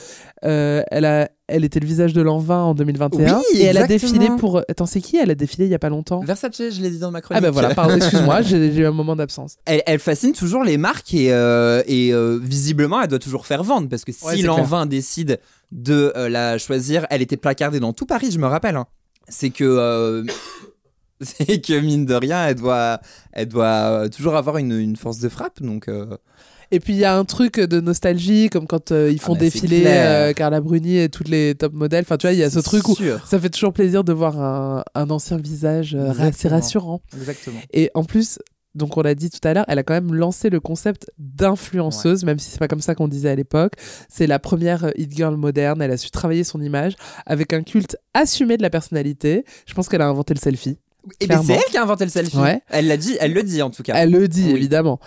[0.45, 3.39] Euh, elle, a, elle était le visage de l'an 20 en 2021.
[3.39, 4.59] Oui, et elle a défilé pour.
[4.69, 6.21] Attends, c'est qui Elle a défilé il y a pas longtemps?
[6.21, 7.39] Versace, je l'ai dit dans ma chronique.
[7.39, 9.57] Ah ben voilà, pardon, excuse-moi, j'ai eu un moment d'absence.
[9.65, 12.13] Elle, elle fascine toujours les marques et, euh, et
[12.43, 14.67] visiblement, elle doit toujours faire vendre parce que Ouais, si c'est l'an clair.
[14.67, 15.41] 20 décide
[15.73, 18.77] de la choisir, elle était placardée dans tout Paris, je me rappelle.
[18.77, 18.87] hein.
[19.29, 19.65] C'est que.
[19.65, 20.23] euh,
[21.21, 23.01] c'est que mine de rien, elle doit,
[23.33, 23.65] elle doit
[24.05, 25.63] euh, toujours avoir une, une force de frappe.
[25.63, 26.17] Donc, euh,
[26.71, 29.39] Et puis il y a un truc de nostalgie, comme quand euh, ils font Ah
[29.39, 32.03] bah, c'est défiler euh, Carla Bruni et toutes les top modèles.
[32.03, 33.27] Enfin, tu vois, il y a ce truc où sûr.
[33.27, 37.01] ça fait toujours plaisir de voir un, un ancien visage euh, assez rassurant.
[37.17, 37.61] Exactement.
[37.73, 38.39] Et en plus,
[38.75, 42.25] donc on l'a dit tout à l'heure, elle a quand même lancé le concept d'influenceuse,
[42.25, 43.73] même si c'est pas comme ça qu'on disait à l'époque.
[44.11, 45.81] C'est la première hit girl moderne.
[45.81, 46.95] Elle a su travailler son image
[47.25, 49.45] avec un culte assumé de la personnalité.
[49.67, 50.79] Je pense qu'elle a inventé le selfie.
[51.21, 52.37] Et ben, c'est elle qui a inventé le selfie.
[52.37, 52.61] Ouais.
[52.69, 53.95] Elle l'a dit, elle le dit en tout cas.
[53.97, 54.57] Elle le dit, Oui.
[54.57, 54.99] évidemment.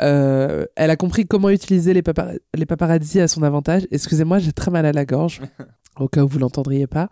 [0.00, 3.86] Euh, elle a compris comment utiliser les, papara- les paparazzi à son avantage.
[3.90, 5.40] Excusez-moi, j'ai très mal à la gorge,
[5.98, 7.08] au cas où vous l'entendriez pas.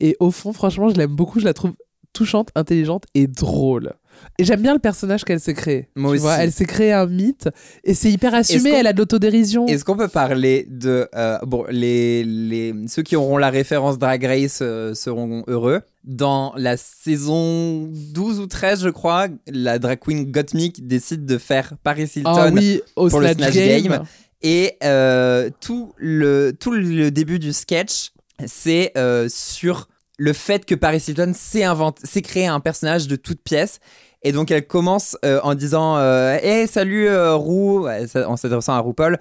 [0.00, 1.40] Et au fond, franchement, je l'aime beaucoup.
[1.40, 1.72] Je la trouve
[2.12, 3.92] touchante, intelligente et drôle.
[4.38, 5.88] Et j'aime bien le personnage qu'elle s'est créé.
[5.94, 6.32] Moi tu vois.
[6.32, 6.42] aussi.
[6.42, 7.48] Elle s'est créé un mythe
[7.84, 8.70] et c'est hyper assumé.
[8.70, 9.66] Elle a de l'autodérision.
[9.66, 14.24] Est-ce qu'on peut parler de euh, bon les, les ceux qui auront la référence Drag
[14.24, 15.80] Race euh, seront heureux.
[16.04, 21.74] Dans la saison 12 ou 13, je crois, la drag queen Gottmik décide de faire
[21.82, 23.82] Paris Hilton Ah oui, au pour Snatch le Snatch Game.
[23.82, 24.04] Game.
[24.42, 28.12] Et euh, tout, le, tout le début du sketch,
[28.46, 28.92] c'est
[29.28, 29.88] sur
[30.18, 33.80] le fait que Paris Hilton s'est créé un personnage de toute pièce.
[34.26, 38.80] Et donc elle commence euh, en disant euh, Hey, salut euh, Roux, en s'adressant à
[38.80, 39.20] RuPaul,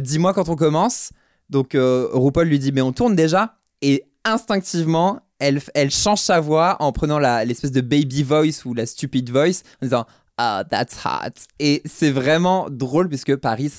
[0.00, 1.12] dis-moi quand on commence.
[1.48, 3.56] Donc RuPaul lui dit Mais on tourne déjà.
[3.80, 8.84] Et instinctivement, elle, elle change sa voix en prenant l'espèce de baby voice ou la
[8.84, 11.40] stupid voice en disant Ah, that's hot.
[11.58, 13.72] Et c'est vraiment drôle puisque Paris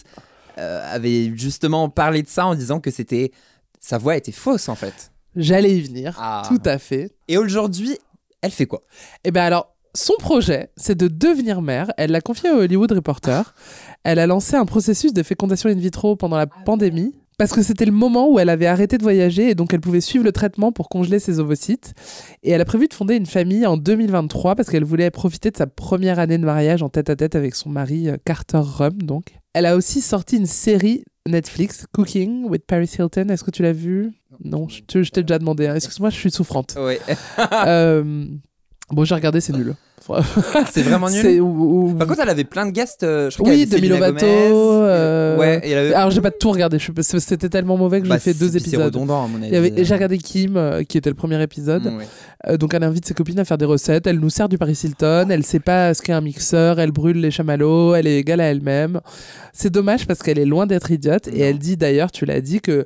[0.57, 3.31] avait justement parlé de ça en disant que c'était
[3.79, 5.11] sa voix était fausse en fait.
[5.35, 6.17] J'allais y venir.
[6.19, 6.41] Ah.
[6.47, 7.11] Tout à fait.
[7.27, 7.99] Et aujourd'hui,
[8.41, 8.81] elle fait quoi?
[9.23, 11.91] Eh ben alors, son projet, c'est de devenir mère.
[11.97, 13.55] Elle l'a confié au Hollywood Reporter.
[14.03, 17.15] Elle a lancé un processus de fécondation in vitro pendant la pandémie.
[17.37, 19.99] Parce que c'était le moment où elle avait arrêté de voyager et donc elle pouvait
[19.99, 21.93] suivre le traitement pour congeler ses ovocytes.
[22.43, 25.57] Et elle a prévu de fonder une famille en 2023 parce qu'elle voulait profiter de
[25.57, 29.01] sa première année de mariage en tête à tête avec son mari euh, Carter Rum.
[29.01, 33.27] Donc, elle a aussi sorti une série Netflix, Cooking with Paris Hilton.
[33.27, 35.67] Est-ce que tu l'as vue Non, je, t'ai déjà demandé.
[35.67, 35.75] hein.
[35.75, 36.77] Excuse-moi, je suis souffrante.
[36.79, 37.01] Ouais.
[37.65, 38.27] Euh,
[38.91, 39.75] Bon, j'ai regardé, c'est nul.
[40.71, 41.21] C'est vraiment nul.
[41.21, 43.03] C'est- ou- ou- Par contre, elle avait plein de guests.
[43.03, 44.25] euh, je crois oui, Demi Lovato.
[44.25, 46.77] Gomez, euh, Ouais, et avait- Alors, j'ai pas tout regardé.
[46.79, 48.83] je- C'était tellement mauvais que Bah, j'ai fait deux puis c'est épisodes.
[48.85, 49.83] redondant, à mon avait- avis.
[49.85, 51.85] J'ai regardé Kim, euh, qui était le premier épisode.
[51.85, 52.07] Mm, ouais.
[52.47, 54.05] Euh, donc, elle invite ses copines à faire des recettes.
[54.05, 55.27] Elle nous sert du Paris Hilton.
[55.29, 56.79] Elle sait pas ce qu'est un mixeur.
[56.79, 57.95] Elle brûle les chamallows.
[57.95, 59.01] Elle est égale à elle-même.
[59.53, 61.27] C'est dommage parce qu'elle est loin d'être idiote.
[61.29, 62.85] Et elle dit d'ailleurs, tu l'as dit, que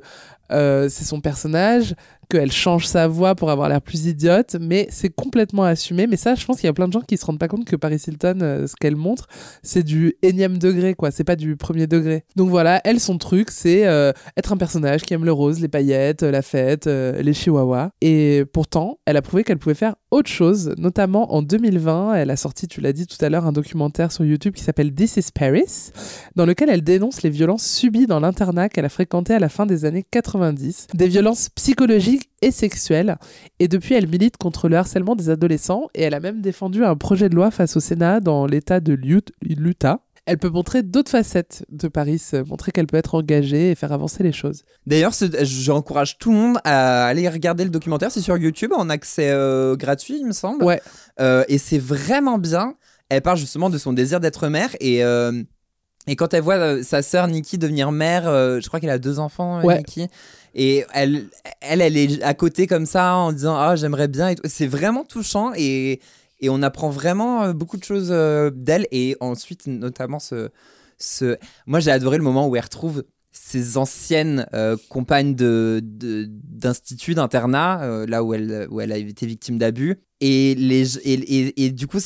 [0.52, 1.94] euh, c'est son personnage,
[2.30, 6.06] qu'elle change sa voix pour avoir l'air plus idiote, mais c'est complètement assumé.
[6.06, 7.64] Mais ça, je pense qu'il y a plein de gens qui se rendent pas compte
[7.64, 9.26] que Paris Hilton, euh, ce qu'elle montre,
[9.62, 11.10] c'est du énième degré, quoi.
[11.10, 12.24] C'est pas du premier degré.
[12.36, 15.68] Donc voilà, elle, son truc, c'est euh, être un personnage qui aime le rose, les
[15.68, 17.90] paillettes, euh, la fête, les chihuahuas.
[18.00, 22.14] Et pourtant, elle a prouvé qu'elle pouvait faire autre chose, notamment en 2020.
[22.14, 24.92] Elle a sorti, tu l'as dit tout à l'heure, un documentaire sur YouTube qui s'appelle
[24.94, 25.90] This is Paris,
[26.36, 29.66] dans lequel elle dénonce les violences subies dans l'internat qu'elle a fréquenté à la fin
[29.66, 30.88] des années 90.
[30.94, 33.16] Des violences psychologiques et sexuelles.
[33.58, 36.96] Et depuis, elle milite contre le harcèlement des adolescents et elle a même défendu un
[36.96, 40.00] projet de loi face au Sénat dans l'État de Lut- l'Utah.
[40.26, 43.90] Elle peut montrer d'autres facettes de Paris, euh, montrer qu'elle peut être engagée et faire
[43.92, 44.62] avancer les choses.
[44.86, 48.10] D'ailleurs, ce- j'encourage tout le monde à aller regarder le documentaire.
[48.12, 50.62] C'est sur YouTube en accès euh, gratuit, il me semble.
[50.62, 50.80] Ouais.
[51.20, 52.74] Euh, et c'est vraiment bien.
[53.08, 55.02] Elle parle justement de son désir d'être mère et.
[55.04, 55.42] euh,
[56.06, 58.98] et quand elle voit euh, sa sœur Nikki devenir mère, euh, je crois qu'elle a
[58.98, 59.76] deux enfants, euh, Ouais.
[59.78, 60.06] Nikki,
[60.54, 61.26] et elle,
[61.60, 64.34] elle, elle est à côté comme ça en disant ah j'aimerais bien.
[64.44, 66.00] C'est vraiment touchant et
[66.40, 70.50] et on apprend vraiment euh, beaucoup de choses euh, d'elle et ensuite notamment ce
[70.98, 71.36] ce.
[71.66, 77.14] Moi j'ai adoré le moment où elle retrouve ses anciennes euh, compagnes de de- d'institut
[77.14, 80.00] d'internat euh, là où elle où elle a été victime d'abus.
[80.22, 81.98] Et les et, et, et du coup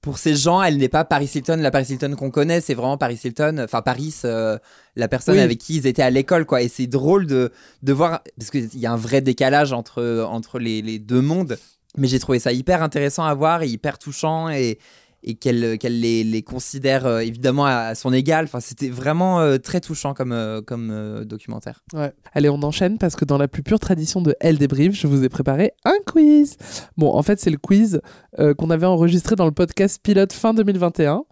[0.00, 2.60] pour ces gens elle n'est pas Paris Hilton la Paris Hilton qu'on connaît.
[2.60, 4.58] C'est vraiment Paris Hilton enfin Paris euh,
[4.94, 5.40] la personne Oui.
[5.40, 6.62] avec qui ils étaient à l'école quoi.
[6.62, 7.50] Et c'est drôle de
[7.82, 11.58] de voir parce qu'il y a un vrai décalage entre entre les, les deux mondes.
[11.96, 14.78] Mais j'ai trouvé ça hyper intéressant à voir et hyper touchant et
[15.22, 19.40] et qu'elle qu'elle les, les considère euh, évidemment à, à son égal enfin c'était vraiment
[19.40, 22.12] euh, très touchant comme euh, comme euh, documentaire Ouais.
[22.34, 25.24] Allez, on enchaîne parce que dans la plus pure tradition de Elle débrief, je vous
[25.24, 26.56] ai préparé un quiz.
[26.96, 28.00] Bon, en fait, c'est le quiz
[28.38, 31.22] euh, qu'on avait enregistré dans le podcast pilote fin 2021.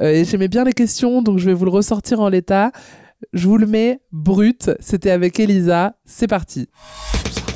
[0.00, 2.72] Euh, et j'aimais bien les questions, donc je vais vous le ressortir en l'état.
[3.32, 4.70] Je vous le mets brut.
[4.80, 5.96] C'était avec Elisa.
[6.04, 6.68] C'est parti.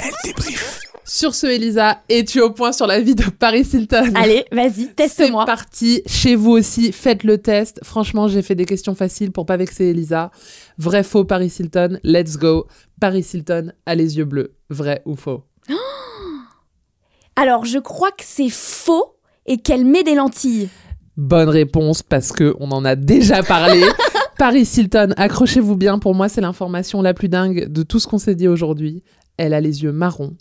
[0.03, 0.82] Elle débrief.
[1.15, 4.95] Sur ce, Elisa, es-tu au point sur la vie de Paris Hilton Allez, vas-y, C'est
[4.95, 5.45] teste-moi.
[5.45, 6.01] parti.
[6.07, 7.81] Chez vous aussi, faites le test.
[7.83, 10.31] Franchement, j'ai fait des questions faciles pour pas vexer Elisa.
[10.79, 11.99] Vrai, faux, Paris Hilton.
[12.03, 12.67] Let's go.
[12.99, 14.55] Paris Hilton a les yeux bleus.
[14.71, 15.43] Vrai ou faux?
[17.37, 20.71] Alors, je crois que c'est faux et qu'elle met des lentilles.
[21.19, 23.85] Bonne réponse parce que on en a déjà parlé.
[24.39, 25.99] Paris Hilton, accrochez-vous bien.
[25.99, 29.03] Pour moi, c'est l'information la plus dingue de tout ce qu'on s'est dit aujourd'hui.
[29.37, 30.39] Elle a les yeux marrons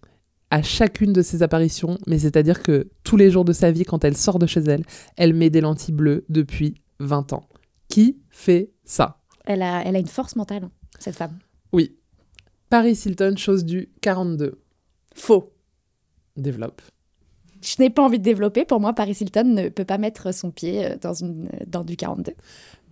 [0.51, 4.03] à chacune de ses apparitions, mais c'est-à-dire que tous les jours de sa vie, quand
[4.03, 4.83] elle sort de chez elle,
[5.15, 7.47] elle met des lentilles bleues depuis 20 ans.
[7.87, 9.21] Qui fait ça?
[9.45, 11.39] Elle a, elle a une force mentale, cette femme.
[11.71, 11.97] Oui.
[12.69, 14.61] Paris Hilton, chose du 42.
[15.15, 15.53] Faux.
[16.35, 16.81] Développe.
[17.61, 18.65] Je n'ai pas envie de développer.
[18.65, 21.95] Pour moi, Paris Hilton ne peut pas mettre son pied euh, dans, une, dans du
[21.95, 22.33] 42.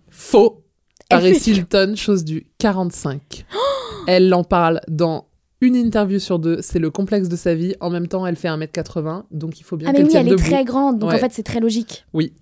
[0.08, 0.64] Faux.
[1.08, 3.44] Elle Paris Hilton, chose du 45.
[4.06, 5.29] Elle en parle dans
[5.60, 7.74] une interview sur deux, c'est le complexe de sa vie.
[7.80, 10.26] En même temps, elle fait 1m80, donc il faut bien Ah mais qu'elle oui, tienne
[10.28, 11.16] elle est très grande, donc Ouais.
[11.16, 12.06] en fait c'est très logique.
[12.12, 12.32] Oui.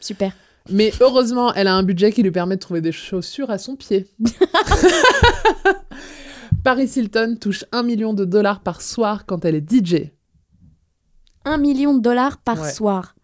[0.00, 0.32] Super.
[0.70, 3.74] Mais heureusement, elle a un budget qui lui permet de trouver des chaussures à son
[3.76, 4.06] pied.
[6.64, 10.12] Paris Hilton touche 1 million de dollars par soir quand elle est DJ.
[11.44, 12.70] Un million de dollars par Ouais.
[12.70, 13.16] soir.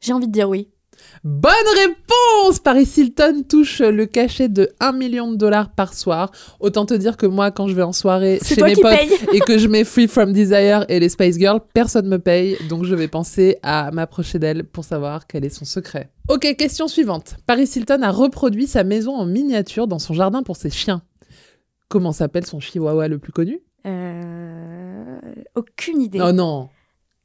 [0.00, 0.70] J'ai envie de dire oui.
[1.24, 6.30] Bonne réponse Paris Hilton touche le cachet de 1 million de dollars par soir.
[6.60, 9.56] Autant te dire que moi, quand je vais en soirée chez mes potes et que
[9.56, 12.58] je mets Free From Desire et les Spice Girls, personne me paye.
[12.68, 16.10] Donc je vais penser à m'approcher d'elle pour savoir quel est son secret.
[16.28, 17.36] Ok, question suivante.
[17.46, 21.00] Paris Hilton a reproduit sa maison en miniature dans son jardin pour ses chiens.
[21.88, 23.60] Comment s'appelle son chihuahua le plus connu?
[23.86, 25.18] Euh,
[25.54, 26.20] Aucune idée.
[26.22, 26.68] Oh non,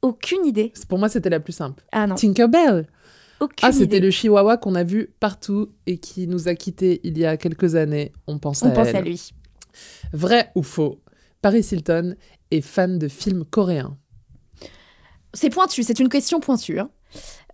[0.00, 0.72] Aucune idée.
[0.88, 1.84] pour moi c'était la plus simple.
[1.92, 2.14] Ah non.
[2.14, 2.86] Tinkerbell
[3.40, 7.16] Aucune Ah, c'était le chihuahua qu'on a vu partout et qui nous a quittés il
[7.18, 8.12] y a quelques années.
[8.26, 8.96] On pense On à pense elle.
[8.96, 9.30] à lui.
[10.12, 11.00] Vrai ou faux
[11.42, 12.16] Paris Hilton
[12.50, 13.96] est fan de films coréens.
[15.32, 16.80] C'est pointu, c'est une question pointue.
[16.80, 16.90] hein.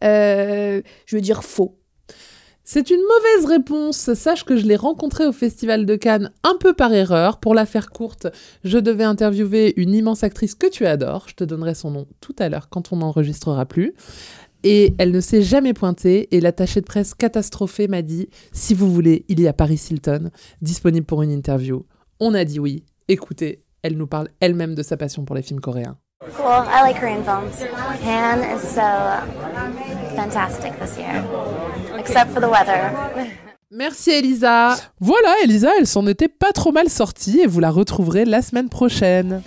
[0.03, 1.79] Euh, je veux dire faux.
[2.65, 4.13] C'est une mauvaise réponse.
[4.15, 7.39] Sache que je l'ai rencontré au Festival de Cannes un peu par erreur.
[7.39, 8.27] Pour la faire courte,
[8.65, 11.27] je devais interviewer une immense actrice que tu adores.
[11.29, 13.95] Je te donnerai son nom tout à l'heure quand on n'enregistrera plus.
[14.69, 18.93] Et elle ne s'est jamais pointée et l'attaché de presse catastrophé m'a dit si vous
[18.93, 21.87] voulez, il y a Paris Hilton disponible pour une interview.
[22.19, 22.83] On a dit oui.
[23.07, 25.99] Écoutez, elle nous parle elle-même de sa passion pour les films coréens.
[26.19, 26.65] Cool.
[26.67, 27.71] I like Korean films.
[28.03, 28.83] Han is so
[30.17, 31.25] fantastic this year,
[31.97, 32.91] except for the weather.
[33.71, 34.75] Merci Elisa.
[34.99, 38.69] Voilà Elisa, elle s'en était pas trop mal sortie et vous la retrouverez la semaine
[38.69, 39.43] prochaine.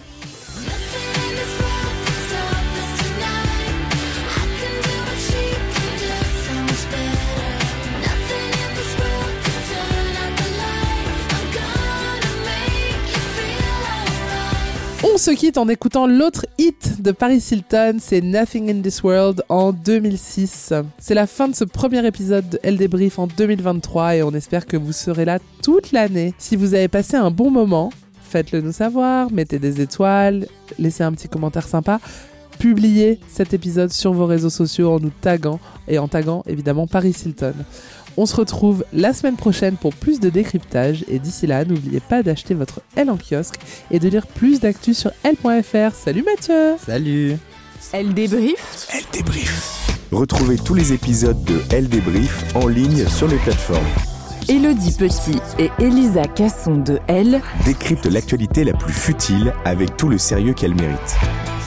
[15.19, 19.73] Se quitte en écoutant l'autre hit de Paris Hilton, c'est Nothing in This World en
[19.73, 20.73] 2006.
[20.97, 24.65] C'est la fin de ce premier épisode de Elle débrief en 2023 et on espère
[24.65, 26.33] que vous serez là toute l'année.
[26.37, 27.91] Si vous avez passé un bon moment,
[28.23, 30.47] faites-le nous savoir, mettez des étoiles,
[30.77, 31.99] laissez un petit commentaire sympa.
[32.57, 35.59] Publiez cet épisode sur vos réseaux sociaux en nous taguant
[35.89, 37.55] et en taguant évidemment Paris Hilton.
[38.17, 42.23] On se retrouve la semaine prochaine pour plus de décryptage et d'ici là, n'oubliez pas
[42.23, 43.55] d'acheter votre L en kiosque
[43.91, 45.95] et de lire plus d'actu sur L.fr.
[45.95, 47.37] Salut Mathieu Salut
[47.93, 49.87] Elle débrief Elle débrief.
[50.11, 53.85] Retrouvez tous les épisodes de Elle débrief en ligne sur les plateformes.
[54.49, 57.39] Elodie Petit et Elisa Casson de Elle.
[57.65, 61.17] Décrypte l'actualité la plus futile avec tout le sérieux qu'elle mérite.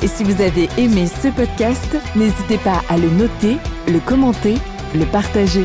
[0.02, 4.56] Et si vous avez aimé ce podcast, n'hésitez pas à le noter, le commenter,
[4.96, 5.64] le partager.